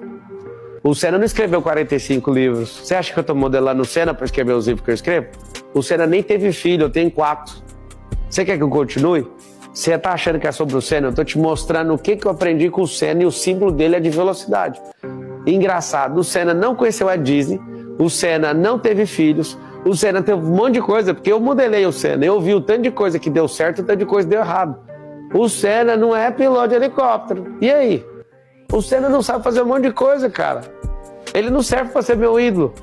[0.83, 2.71] O Senna não escreveu 45 livros.
[2.79, 5.29] Você acha que eu tô modelando o Senna para escrever os livros que eu escrevo?
[5.75, 7.55] O Senna nem teve filho, eu tenho quatro.
[8.29, 9.27] Você quer que eu continue?
[9.73, 11.09] Você tá achando que é sobre o Senna?
[11.09, 13.71] Eu tô te mostrando o que, que eu aprendi com o Senna e o símbolo
[13.71, 14.81] dele é de velocidade.
[15.47, 17.61] Engraçado, o Senna não conheceu a Disney,
[17.99, 21.87] o Senna não teve filhos, o Senna teve um monte de coisa, porque eu modelei
[21.87, 24.07] o Senna, eu vi o tanto de coisa que deu certo e o tanto de
[24.07, 24.79] coisa que deu errado.
[25.33, 27.57] O Senna não é piloto de helicóptero.
[27.61, 28.05] E aí?
[28.73, 30.63] O Senna não sabe fazer um monte de coisa, cara.
[31.33, 32.75] Ele não serve para ser meu ídolo.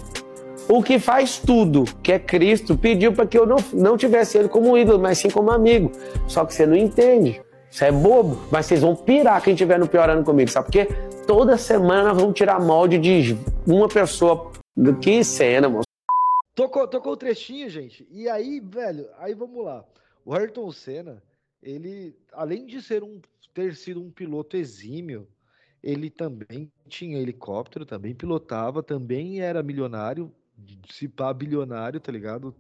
[0.70, 4.50] O que faz tudo, que é Cristo, pediu para que eu não, não tivesse ele
[4.50, 5.92] como ídolo, mas sim como amigo.
[6.28, 7.42] Só que você não entende.
[7.72, 10.72] Você é bobo, mas vocês vão pirar quem estiver no pior ano comigo, sabe por
[10.72, 10.88] quê?
[11.26, 14.52] Toda semana vão tirar molde de uma pessoa.
[15.02, 15.88] Que cena, moço.
[16.54, 18.08] Tocou, tocou o trechinho, gente.
[18.12, 19.86] E aí, velho, aí vamos lá.
[20.26, 21.22] O Ayrton Senna,
[21.62, 23.22] ele, além de ser um,
[23.54, 25.28] ter sido um piloto exímio,
[25.84, 30.32] ele também tinha helicóptero, também pilotava, também era milionário,
[30.90, 32.56] se pá bilionário, tá ligado?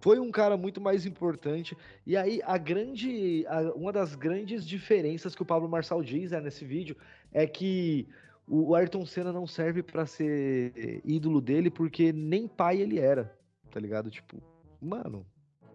[0.00, 1.76] Foi um cara muito mais importante.
[2.04, 3.46] E aí, a grande.
[3.46, 6.96] a- uma das grandes diferenças que o Pablo Marçal diz né, nesse vídeo
[7.32, 8.08] é que
[8.46, 13.32] o o Ayrton Senna não serve pra ser ídolo dele porque nem pai ele era,
[13.70, 14.10] tá ligado?
[14.10, 14.42] Tipo,
[14.80, 15.24] mano.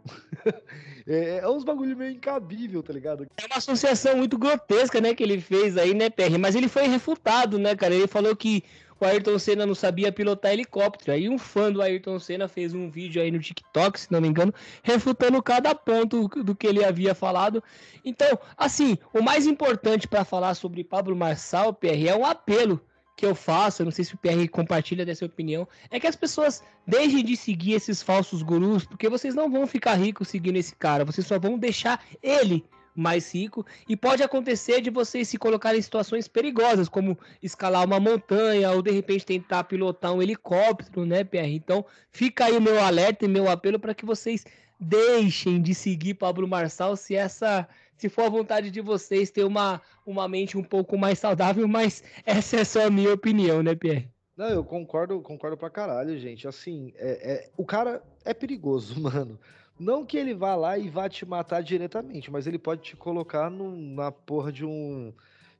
[1.07, 3.25] é, é uns bagulho meio incabível, tá ligado?
[3.37, 6.37] É uma associação muito grotesca, né, que ele fez aí, né, PR?
[6.39, 7.93] Mas ele foi refutado, né, cara?
[7.95, 8.63] Ele falou que
[8.99, 11.11] o Ayrton Senna não sabia pilotar helicóptero.
[11.11, 14.27] Aí um fã do Ayrton Senna fez um vídeo aí no TikTok, se não me
[14.27, 17.63] engano, refutando cada ponto do que ele havia falado.
[18.03, 22.81] Então, assim, o mais importante para falar sobre Pablo Marçal, PR, é um apelo
[23.15, 26.15] que eu faço, eu não sei se o PR compartilha dessa opinião, é que as
[26.15, 30.75] pessoas deixem de seguir esses falsos gurus, porque vocês não vão ficar ricos seguindo esse
[30.75, 32.63] cara, vocês só vão deixar ele
[32.97, 33.65] mais rico.
[33.87, 38.81] E pode acontecer de vocês se colocarem em situações perigosas, como escalar uma montanha ou
[38.81, 41.45] de repente tentar pilotar um helicóptero, né, PR?
[41.45, 44.43] Então fica aí o meu alerta e meu apelo para que vocês
[44.79, 49.81] deixem de seguir Pablo Marçal se essa se for a vontade de vocês ter uma,
[50.05, 54.07] uma mente um pouco mais saudável, mas essa é só a minha opinião, né, Pierre?
[54.37, 56.47] Não, eu concordo, concordo pra caralho, gente.
[56.47, 59.39] Assim, é, é- o cara é perigoso, mano.
[59.79, 63.49] Não que ele vá lá e vá te matar diretamente, mas ele pode te colocar
[63.49, 65.13] num- na porra de um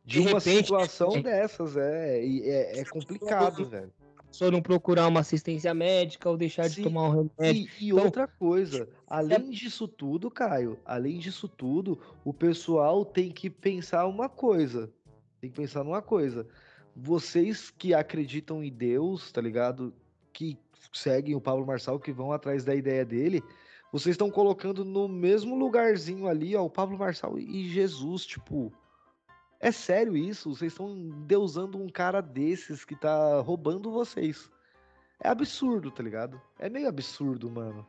[0.03, 1.21] de, De uma repente, situação é.
[1.21, 3.91] dessas, é, é, é complicado, velho.
[4.31, 7.69] Só não procurar uma assistência médica ou deixar de Sim, tomar um remédio.
[7.79, 13.31] E, e Então, outra coisa, além disso tudo, Caio, além disso tudo, o pessoal tem
[13.31, 14.89] que pensar uma coisa.
[15.41, 16.47] Tem que pensar numa coisa.
[16.95, 19.93] Vocês que acreditam em Deus, tá ligado?
[20.33, 20.57] Que
[20.93, 23.43] seguem o Pablo Marçal, que vão atrás da ideia dele,
[23.91, 28.71] vocês estão colocando no mesmo lugarzinho ali, ó, o Pablo Marçal e Jesus, tipo.
[29.59, 30.53] É sério isso?
[30.53, 34.51] Vocês estão deusando um cara desses que tá roubando vocês.
[35.19, 36.39] É absurdo, tá ligado?
[36.59, 37.85] É meio absurdo, mano.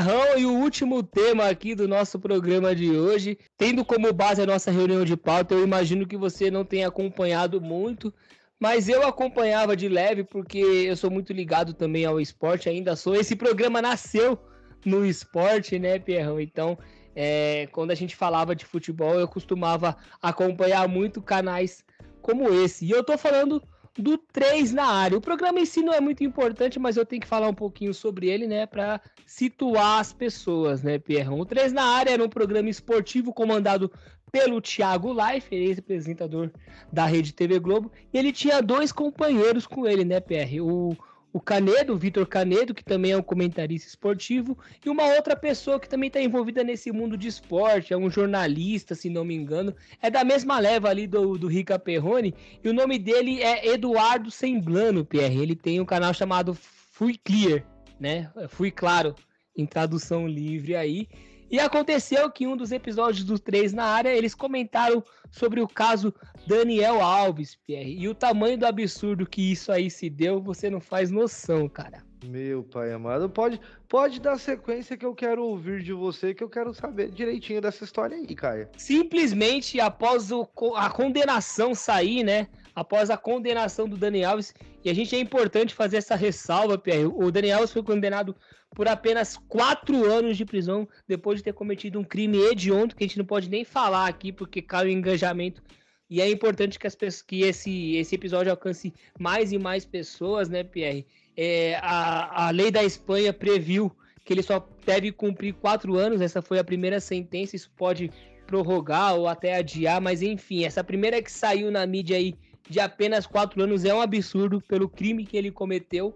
[0.00, 4.46] Pierrão, e o último tema aqui do nosso programa de hoje, tendo como base a
[4.46, 8.10] nossa reunião de pauta, eu imagino que você não tenha acompanhado muito,
[8.58, 13.14] mas eu acompanhava de leve porque eu sou muito ligado também ao esporte, ainda sou.
[13.14, 14.38] Esse programa nasceu
[14.86, 16.40] no esporte, né, Pierrão?
[16.40, 16.78] Então,
[17.14, 21.84] é, quando a gente falava de futebol, eu costumava acompanhar muito canais
[22.22, 22.86] como esse.
[22.86, 23.62] E eu tô falando
[24.00, 25.18] do 3 na área.
[25.18, 27.92] O programa em si não é muito importante, mas eu tenho que falar um pouquinho
[27.92, 31.38] sobre ele, né, para situar as pessoas, né, Pierrão?
[31.38, 33.90] O 3 na área era um programa esportivo comandado
[34.32, 36.50] pelo Thiago Life, ex-apresentador
[36.92, 40.62] da Rede TV Globo, e ele tinha dois companheiros com ele, né, PR?
[40.62, 40.96] O,
[41.32, 45.78] o Canedo, o Vitor Canedo, que também é um comentarista esportivo, e uma outra pessoa
[45.78, 49.74] que também está envolvida nesse mundo de esporte, é um jornalista, se não me engano,
[50.02, 54.30] é da mesma leva ali do, do Rica Perrone, e o nome dele é Eduardo
[54.30, 55.36] Semblano, PR.
[55.40, 57.64] Ele tem um canal chamado Fui Clear,
[57.98, 58.30] né?
[58.48, 59.14] Fui Claro,
[59.56, 61.08] em tradução livre aí.
[61.50, 66.14] E aconteceu que um dos episódios dos três na área, eles comentaram sobre o caso
[66.46, 67.98] Daniel Alves, Pierre.
[67.98, 72.04] E o tamanho do absurdo que isso aí se deu, você não faz noção, cara.
[72.24, 73.58] Meu pai amado, pode,
[73.88, 77.82] pode dar sequência que eu quero ouvir de você, que eu quero saber direitinho dessa
[77.84, 78.68] história aí, Caio.
[78.76, 80.46] Simplesmente após o
[80.76, 82.48] a condenação sair, né?
[82.74, 84.54] Após a condenação do Daniel Alves,
[84.84, 87.06] e a gente é importante fazer essa ressalva, Pierre.
[87.06, 88.36] O Daniel Alves foi condenado
[88.74, 93.06] por apenas quatro anos de prisão depois de ter cometido um crime hediondo que a
[93.06, 95.62] gente não pode nem falar aqui porque cai o engajamento.
[96.08, 100.48] E é importante que, as pessoas, que esse, esse episódio alcance mais e mais pessoas,
[100.48, 101.06] né, Pierre?
[101.42, 103.90] É, a, a lei da Espanha previu
[104.26, 106.20] que ele só deve cumprir quatro anos.
[106.20, 107.56] Essa foi a primeira sentença.
[107.56, 108.10] Isso pode
[108.46, 112.34] prorrogar ou até adiar, mas enfim, essa primeira que saiu na mídia aí
[112.68, 116.14] de apenas quatro anos é um absurdo pelo crime que ele cometeu.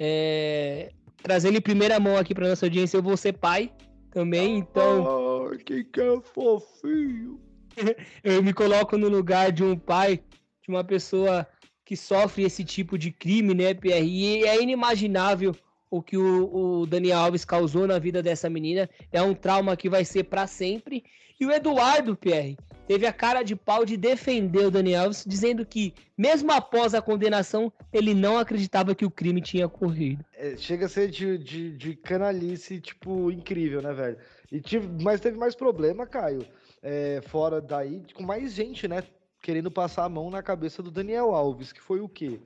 [0.00, 0.90] É,
[1.22, 3.70] Trazendo em primeira mão aqui para nossa audiência, eu vou ser pai
[4.10, 5.50] também, então.
[5.52, 7.38] Ah, que que é fofinho.
[8.24, 10.16] eu me coloco no lugar de um pai,
[10.62, 11.46] de uma pessoa
[11.92, 14.02] que sofre esse tipo de crime, né, PR?
[14.02, 15.54] E é inimaginável
[15.90, 18.88] o que o, o Daniel Alves causou na vida dessa menina.
[19.12, 21.04] É um trauma que vai ser para sempre.
[21.38, 22.56] E o Eduardo, PR,
[22.88, 27.02] teve a cara de pau de defender o Daniel Alves, dizendo que, mesmo após a
[27.02, 30.24] condenação, ele não acreditava que o crime tinha ocorrido.
[30.32, 34.16] É, chega a ser de, de, de canalice, tipo, incrível, né, velho?
[34.50, 36.46] E tive, mas teve mais problema, Caio,
[36.82, 39.02] é, fora daí, com mais gente, né,
[39.42, 42.40] querendo passar a mão na cabeça do Daniel Alves, que foi o quê?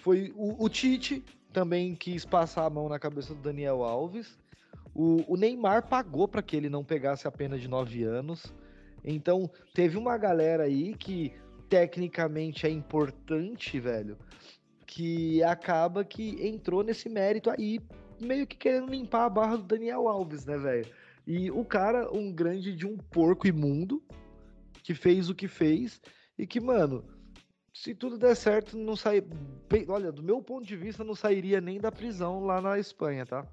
[0.00, 4.38] Foi o, o Tite também quis passar a mão na cabeça do Daniel Alves.
[4.94, 8.54] O, o Neymar pagou para que ele não pegasse a pena de nove anos.
[9.04, 11.32] Então, teve uma galera aí que
[11.68, 14.16] tecnicamente é importante, velho,
[14.86, 17.80] que acaba que entrou nesse mérito aí,
[18.20, 20.86] meio que querendo limpar a barra do Daniel Alves, né, velho?
[21.26, 24.02] E o cara, um grande de um porco imundo,
[24.82, 26.00] que fez o que fez,
[26.38, 27.04] e que, mano,
[27.72, 29.22] se tudo der certo, não sai.
[29.88, 33.46] Olha, do meu ponto de vista, não sairia nem da prisão lá na Espanha, tá?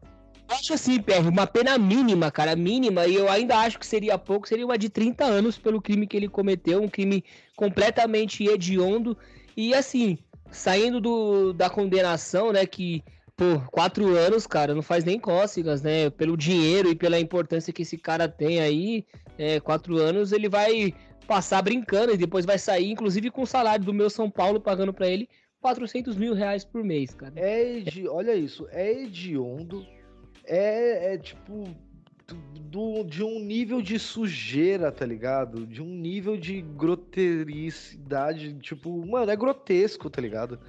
[0.48, 4.48] Acho assim, PR, uma pena mínima, cara, mínima, e eu ainda acho que seria pouco,
[4.48, 7.24] seria uma de 30 anos pelo crime que ele cometeu, um crime
[7.56, 9.18] completamente hediondo,
[9.56, 10.18] e assim,
[10.52, 13.04] saindo do, da condenação, né, que,
[13.36, 17.82] pô, quatro anos, cara, não faz nem cócegas, né, pelo dinheiro e pela importância que
[17.82, 19.06] esse cara tem aí,
[19.38, 20.94] é, quatro anos, ele vai
[21.28, 24.94] passar brincando e depois vai sair, inclusive, com o salário do meu São Paulo pagando
[24.94, 25.30] pra ele
[25.62, 27.34] 400 mil reais por mês, cara.
[27.38, 28.08] É hedi...
[28.08, 29.86] Olha isso, é hediondo,
[30.46, 31.64] é, é tipo
[32.34, 35.66] do, de um nível de sujeira, tá ligado?
[35.66, 40.60] De um nível de grotericidade, tipo, mano, é grotesco, tá ligado?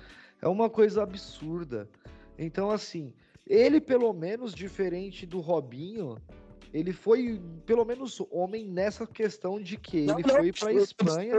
[0.41, 1.89] É uma coisa absurda.
[2.39, 3.13] Então, assim,
[3.47, 6.19] ele pelo menos, diferente do Robinho,
[6.75, 11.37] ele foi pelo menos homem nessa questão de que ele foi pra Espanha.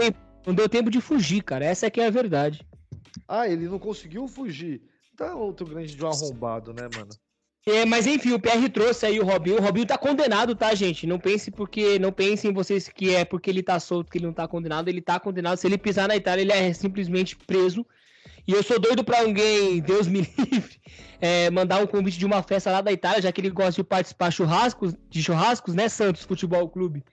[0.48, 1.66] Não deu tempo de fugir, cara.
[1.66, 2.66] Essa é que é a verdade.
[3.28, 4.82] Ah, ele não conseguiu fugir.
[5.18, 7.10] Tá outro grande de um arrombado, né, mano?
[7.68, 9.58] É, mas enfim, o PR trouxe aí o Robinho.
[9.58, 11.08] O Robinho tá condenado, tá, gente?
[11.08, 12.00] Não pense porque.
[12.00, 14.88] Não pensem vocês que é porque ele tá solto que ele não tá condenado.
[14.88, 15.58] Ele tá condenado.
[15.58, 17.86] Se ele pisar na Itália, ele é simplesmente preso.
[18.48, 20.80] E eu sou doido pra alguém, Deus me livre,
[21.20, 23.84] é, mandar um convite de uma festa lá da Itália, já que ele gosta de
[23.84, 27.04] participar churrascos, de churrascos, né, Santos Futebol Clube?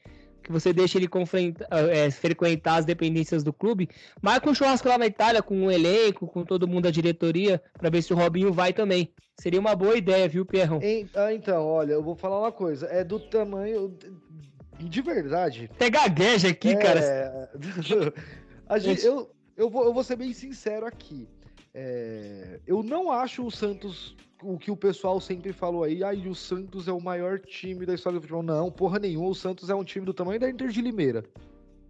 [0.43, 1.09] Que você deixa ele
[1.93, 3.89] é, frequentar as dependências do clube.
[4.21, 7.89] Marca um churrasco lá na Itália com o elenco, com todo mundo da diretoria, pra
[7.89, 9.13] ver se o Robinho vai também.
[9.39, 10.81] Seria uma boa ideia, viu, Pierrão?
[11.15, 12.87] Ah, então, olha, eu vou falar uma coisa.
[12.87, 13.97] É do tamanho.
[14.81, 15.71] De verdade.
[15.73, 17.51] Até gagueja aqui, É, cara.
[18.69, 19.31] a gente- eu,
[19.63, 21.29] eu, vou, eu vou ser bem sincero aqui.
[21.73, 26.03] É, eu não acho o Santos o que o pessoal sempre falou aí.
[26.03, 28.43] Ai, o Santos é o maior time da história do futebol.
[28.43, 29.29] Não, porra nenhuma.
[29.29, 31.25] O Santos é um time do tamanho da Inter de Limeira.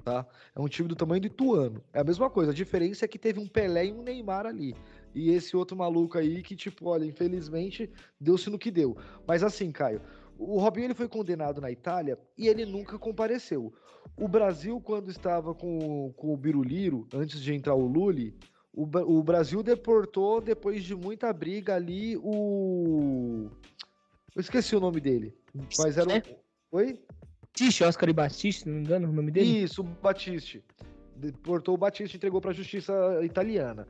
[0.05, 0.27] Tá?
[0.55, 1.83] É um time do tamanho do Ituano.
[1.95, 2.51] É a mesma coisa.
[2.51, 4.77] A diferença é que teve um Pelé e um Neymar ali.
[5.15, 7.89] E esse outro maluco aí que, tipo, olha, infelizmente,
[8.21, 8.97] deu-se no que deu.
[9.27, 10.03] Mas assim, Caio,
[10.43, 13.73] o Robinho ele foi condenado na Itália e ele nunca compareceu.
[14.17, 18.35] O Brasil, quando estava com, com o Biruliro, antes de entrar o Lully,
[18.73, 23.49] o, o Brasil deportou, depois de muita briga ali, o.
[24.35, 25.35] Eu esqueci o nome dele.
[25.79, 26.77] Mas era o.
[26.77, 26.99] Oi?
[27.43, 29.63] Batiste, Oscar e Batiste, não me engano o nome dele.
[29.63, 30.65] Isso, Batiste.
[31.15, 33.87] Deportou o Batiste e entregou para a justiça italiana.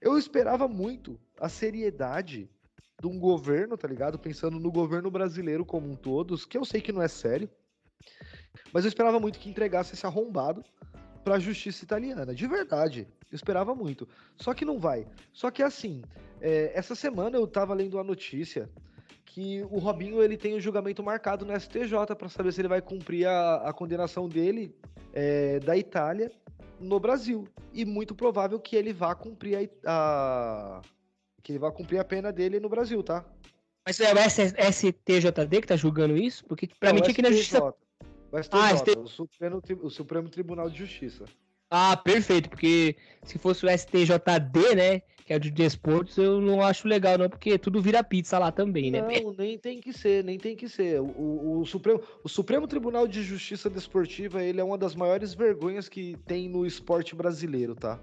[0.00, 2.50] Eu esperava muito a seriedade
[3.00, 4.18] de um governo, tá ligado?
[4.18, 7.48] Pensando no governo brasileiro como um todo, que eu sei que não é sério.
[8.72, 10.64] Mas eu esperava muito que entregasse esse arrombado
[11.24, 12.34] para a justiça italiana.
[12.34, 13.06] De verdade.
[13.30, 14.08] Eu esperava muito.
[14.36, 15.06] Só que não vai.
[15.32, 16.02] Só que assim,
[16.40, 18.68] é, essa semana eu tava lendo a notícia
[19.24, 22.80] que o Robinho ele tem o julgamento marcado no STJ para saber se ele vai
[22.80, 24.74] cumprir a, a condenação dele
[25.12, 26.32] é, da Itália
[26.80, 27.46] no Brasil.
[27.72, 30.82] E muito provável que ele vá cumprir a, a-
[31.48, 33.24] que ele vá cumprir a pena dele no Brasil, tá?
[33.86, 36.44] Mas é o STJD que tá julgando isso?
[36.44, 37.74] Porque pra Não, mim tinha que ir na justiça.
[38.30, 41.24] O STJ, Ah, ST- o, Supremo, o Supremo Tribunal de Justiça.
[41.70, 46.60] Ah, perfeito, porque se fosse o STJD, né, que é o de desportos, eu não
[46.60, 49.00] acho legal não, porque tudo vira pizza lá também, né?
[49.00, 51.00] Não, nem tem que ser, nem tem que ser.
[51.00, 55.32] O, o- o Supremo, o Supremo Tribunal de Justiça Desportiva, ele é uma das maiores
[55.32, 57.98] vergonhas que tem no esporte brasileiro, tá?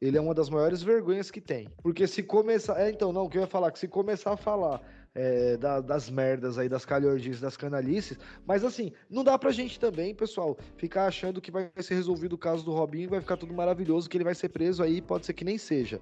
[0.00, 1.68] Ele é uma das maiores vergonhas que tem.
[1.82, 2.78] Porque se começar.
[2.80, 4.80] É, então, não, o que eu ia falar, que se começar a falar
[5.14, 9.80] é, da- das merdas aí, das calhordices, das canalices, mas assim, não dá pra gente
[9.80, 13.54] também, pessoal, ficar achando que vai ser resolvido o caso do Robinho vai ficar tudo
[13.54, 15.98] maravilhoso, que ele vai ser preso aí, pode ser que nem seja.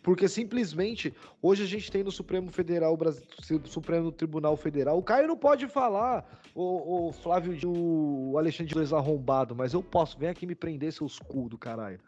[0.00, 3.22] Porque simplesmente, hoje a gente tem no Supremo Federal, Brasi-
[3.64, 9.56] Supremo Tribunal Federal, o Caio não pode falar, o, o Flávio, o Alexandre Dias arrombado,
[9.56, 11.98] mas eu posso, vem aqui me prender, seus cu do caralho.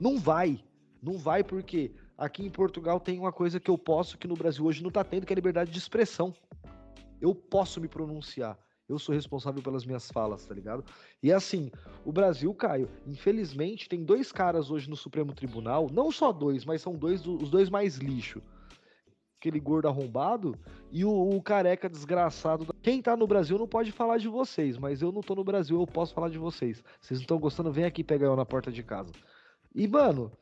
[0.00, 0.58] Não vai,
[1.02, 4.64] não vai porque aqui em Portugal tem uma coisa que eu posso que no Brasil
[4.64, 6.34] hoje não tá tendo, que é a liberdade de expressão.
[7.20, 8.58] Eu posso me pronunciar.
[8.88, 10.84] Eu sou responsável pelas minhas falas, tá ligado?
[11.22, 11.70] E assim,
[12.04, 16.82] o Brasil, Caio, infelizmente, tem dois caras hoje no Supremo Tribunal, não só dois, mas
[16.82, 18.42] são dois do- os dois mais lixo.
[19.38, 20.58] Aquele gordo arrombado
[20.90, 22.74] e o, o careca desgraçado.
[22.82, 25.80] Quem tá no Brasil não pode falar de vocês, mas eu não tô no Brasil,
[25.80, 26.82] eu posso falar de vocês.
[27.00, 29.12] Vocês não estão gostando, vem aqui pegar eu na porta de casa.
[29.72, 30.32] E, mano,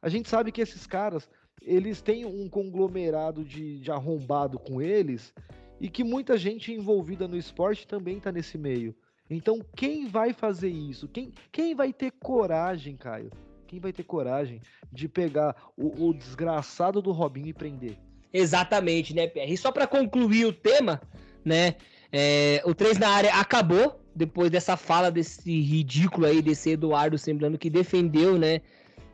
[0.00, 1.28] a gente sabe que esses caras,
[1.62, 5.32] eles têm um conglomerado de, de arrombado com eles
[5.80, 8.94] e que muita gente envolvida no esporte também tá nesse meio.
[9.30, 11.06] Então, quem vai fazer isso?
[11.08, 13.30] Quem, quem vai ter coragem, Caio?
[13.66, 17.98] Quem vai ter coragem de pegar o, o desgraçado do Robinho e prender?
[18.32, 19.50] Exatamente, né, PR?
[19.50, 21.00] E só pra concluir o tema,
[21.44, 21.76] né,
[22.10, 27.58] é, o 3 na área acabou, depois dessa fala desse ridículo aí, desse Eduardo Semblano,
[27.58, 28.62] que defendeu, né,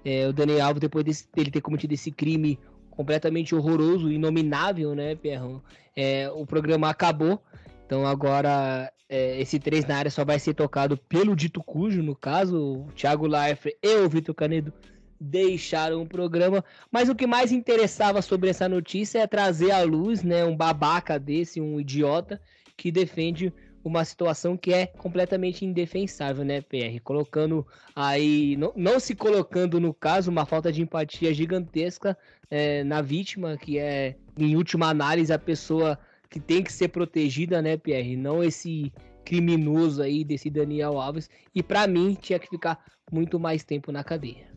[0.05, 2.59] é, o Daniel Alves depois desse- dele ter cometido esse crime
[2.91, 5.63] completamente horroroso, inominável, né, Pierrão?
[5.97, 7.43] É, o programa acabou,
[7.87, 12.17] então agora é, esse 3 na área só vai ser tocado pelo Dito Cujo, no
[12.17, 14.73] caso, o Thiago Leifert e o Vitor Canedo
[15.21, 20.23] deixaram o programa, mas o que mais interessava sobre essa notícia é trazer à luz,
[20.23, 22.41] né, um babaca desse, um idiota
[22.77, 23.53] que defende
[23.85, 26.99] uma situação que é completamente indefensável, né, PR?
[27.03, 32.17] Colocando aí, não, não se colocando no caso, uma falta de empatia gigantesca
[32.51, 35.99] é, na vítima, que é, em última análise, a pessoa
[36.31, 38.17] que tem que ser protegida, né, PR?
[38.17, 38.91] Não esse
[39.25, 41.29] criminoso aí desse Daniel Alves.
[41.55, 42.83] E pra mim, tinha que ficar
[43.13, 44.54] muito mais tempo na cadeia.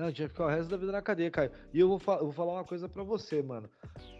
[0.00, 1.50] Não, tinha que ficar o resto da vida na cadeia, Caio.
[1.72, 3.68] E eu vou, fa- eu vou falar uma coisa pra você, mano.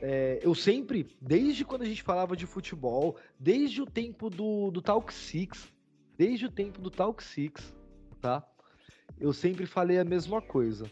[0.02, 4.82] É, eu sempre, desde quando a gente falava de futebol, desde o tempo do, do
[4.82, 5.72] Talk Six,
[6.18, 7.74] desde o tempo do Talk Six,
[8.20, 8.46] tá?
[9.18, 10.84] Eu sempre falei a mesma coisa.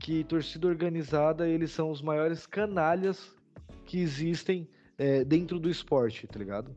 [0.00, 3.34] Que torcida organizada, eles são os maiores canalhas
[3.84, 6.74] que existem é, dentro do esporte, tá ligado?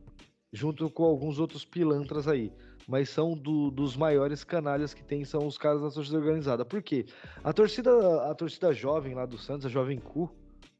[0.52, 2.52] Junto com alguns outros pilantras aí.
[2.86, 6.64] Mas são do- dos maiores canalhas que tem, são os caras da torcida organizada.
[6.64, 7.06] Por quê?
[7.42, 10.30] A torcida, a torcida jovem lá do Santos, a Jovem Cu,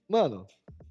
[0.09, 0.47] mano,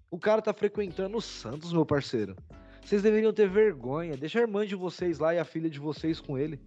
[0.10, 2.36] o cara tá frequentando o Santos, meu parceiro.
[2.84, 4.18] Vocês deveriam ter vergonha.
[4.18, 6.60] Deixa a irmã de vocês lá e a filha de vocês com ele.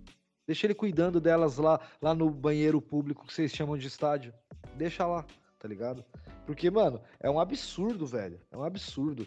[0.47, 4.33] Deixa ele cuidando delas lá, lá no banheiro público que vocês chamam de estádio.
[4.77, 5.25] Deixa lá,
[5.59, 6.05] tá ligado?
[6.47, 8.39] Porque, mano, é um absurdo, velho.
[8.53, 9.27] É um absurdo.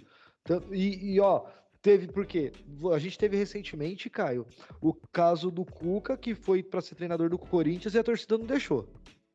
[0.72, 1.46] E, e, ó,
[1.82, 2.52] teve, porque
[2.94, 4.46] a gente teve recentemente, Caio,
[4.82, 8.46] o caso do Cuca, que foi pra ser treinador do Corinthians e a torcida não
[8.46, 8.88] deixou.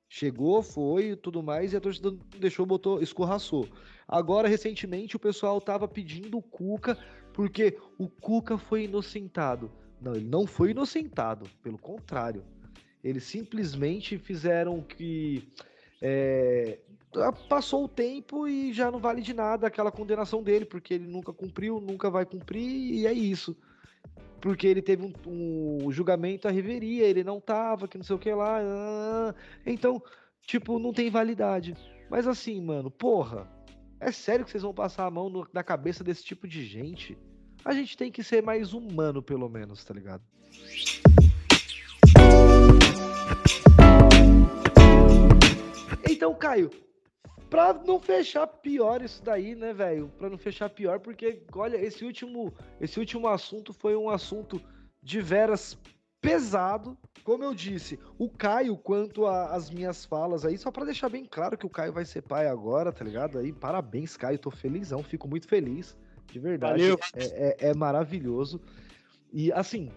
[0.09, 3.67] Chegou, foi tudo mais, e a torcida não deixou, botou, escorraçou.
[4.07, 6.99] Agora, recentemente, o pessoal tava pedindo o Cuca,
[7.33, 9.71] porque o Cuca foi inocentado.
[10.01, 12.45] Não, ele não foi inocentado, pelo contrário.
[13.03, 15.49] Eles simplesmente fizeram que.
[16.01, 16.79] é,
[17.49, 21.33] passou o tempo e já não vale de nada aquela condenação dele, porque ele nunca
[21.33, 23.57] cumpriu, nunca vai cumprir, e é isso.
[24.41, 25.13] Porque ele teve um,
[25.87, 28.59] um julgamento à reveria, ele não tava, que não sei o que lá.
[28.61, 29.35] ah,
[29.65, 30.03] então,
[30.47, 31.77] tipo, não tem validade.
[32.11, 33.49] Mas assim, mano, porra,
[34.01, 37.17] é sério que vocês vão passar a mão no- na cabeça desse tipo de gente?
[37.65, 40.25] A gente tem que ser mais humano, pelo menos, tá ligado?
[46.09, 46.71] Então, Caio,
[47.53, 50.11] pra não fechar pior isso daí, né, velho?
[50.17, 52.51] Pra não fechar pior, porque, olha, esse último,
[52.81, 54.59] esse último assunto foi um assunto
[55.03, 55.77] de veras
[56.19, 56.97] pesado.
[57.23, 61.59] Como eu disse, o Caio, quanto às minhas falas aí, só pra deixar bem claro
[61.59, 63.39] que o Caio vai ser pai agora, tá ligado?
[63.39, 65.95] Aí, parabéns, Caio, tô felizão, fico muito feliz,
[66.33, 66.81] de verdade.
[66.81, 66.99] Valeu.
[67.15, 68.63] É, é- é maravilhoso.
[69.31, 69.91] E, assim,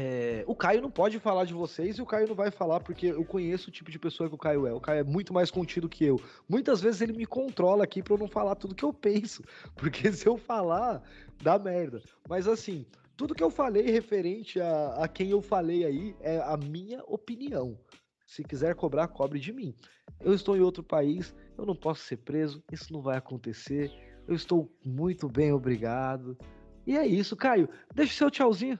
[0.00, 3.06] é, o Caio não pode falar de vocês e o Caio não vai falar porque
[3.06, 4.72] eu conheço o tipo de pessoa que o Caio é.
[4.72, 6.20] O Caio é muito mais contido que eu.
[6.48, 9.42] Muitas vezes ele me controla aqui pra eu não falar tudo que eu penso,
[9.74, 11.02] porque se eu falar,
[11.42, 12.00] dá merda.
[12.28, 12.86] Mas assim,
[13.16, 17.76] tudo que eu falei referente a, a quem eu falei aí é a minha opinião.
[18.24, 19.74] Se quiser cobrar, cobre de mim.
[20.20, 23.90] Eu estou em outro país, eu não posso ser preso, isso não vai acontecer.
[24.28, 26.38] Eu estou muito bem, obrigado.
[26.86, 27.68] E é isso, Caio.
[27.92, 28.78] Deixa o seu tchauzinho.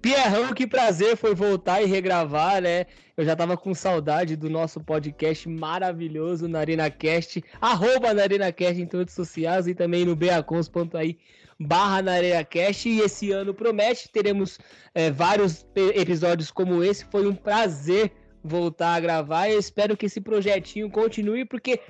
[0.00, 2.86] Pierrão, que prazer foi voltar e regravar, né?
[3.16, 8.86] Eu já tava com saudade do nosso podcast maravilhoso na ArenaCast, arroba na ArenaCast em
[8.86, 11.18] todas as sociais e também no beacons.aí
[11.58, 12.88] barra na ArenaCast.
[12.88, 14.58] E esse ano promete, teremos
[14.94, 17.04] é, vários episódios como esse.
[17.06, 19.50] Foi um prazer voltar a gravar.
[19.50, 21.80] Eu espero que esse projetinho continue, porque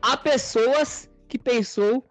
[0.00, 2.04] há pessoas que pensou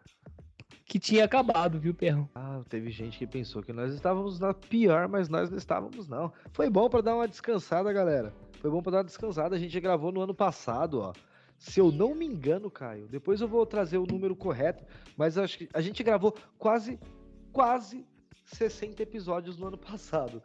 [0.86, 2.30] que tinha acabado, viu, Perrão?
[2.36, 6.32] Ah, teve gente que pensou que nós estávamos na pior, mas nós não estávamos, não.
[6.54, 8.32] Foi bom pra dar uma descansada, galera.
[8.62, 9.56] Foi bom pra dar uma descansada.
[9.56, 11.14] A gente gravou no ano passado, ó.
[11.58, 14.84] Se eu não me engano, Caio, depois eu vou trazer o número correto,
[15.18, 17.00] mas acho que a gente gravou quase,
[17.52, 18.06] quase
[18.46, 20.44] 60 episódios no ano passado.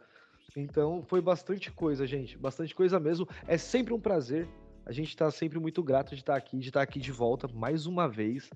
[0.55, 2.37] Então foi bastante coisa, gente.
[2.37, 3.27] Bastante coisa mesmo.
[3.47, 4.47] É sempre um prazer.
[4.85, 7.85] A gente tá sempre muito grato de estar aqui, de estar aqui de volta mais
[7.85, 8.49] uma vez.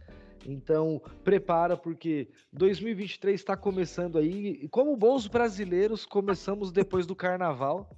[0.45, 4.59] Então, prepara porque 2023 está começando aí.
[4.61, 7.89] E como bons brasileiros, começamos depois do carnaval.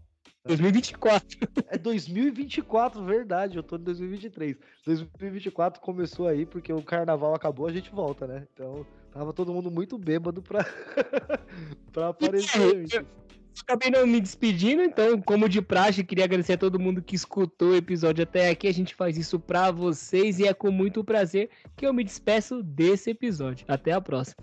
[0.45, 1.37] 2024.
[1.67, 3.57] É 2024, verdade.
[3.57, 4.57] Eu tô em 2023.
[4.85, 8.47] 2024 começou aí porque o carnaval acabou, a gente volta, né?
[8.53, 10.65] Então, tava todo mundo muito bêbado pra,
[11.91, 13.05] pra aparecer.
[13.61, 17.69] Acabei não me despedindo, então, como de praxe, queria agradecer a todo mundo que escutou
[17.69, 18.67] o episódio até aqui.
[18.67, 22.63] A gente faz isso pra vocês e é com muito prazer que eu me despeço
[22.63, 23.65] desse episódio.
[23.67, 24.37] Até a próxima.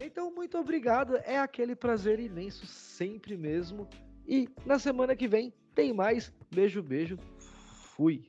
[0.00, 1.16] Então, muito obrigado.
[1.24, 3.88] É aquele prazer imenso, sempre mesmo.
[4.26, 6.32] E na semana que vem tem mais.
[6.50, 7.18] Beijo, beijo.
[7.96, 8.24] Fui.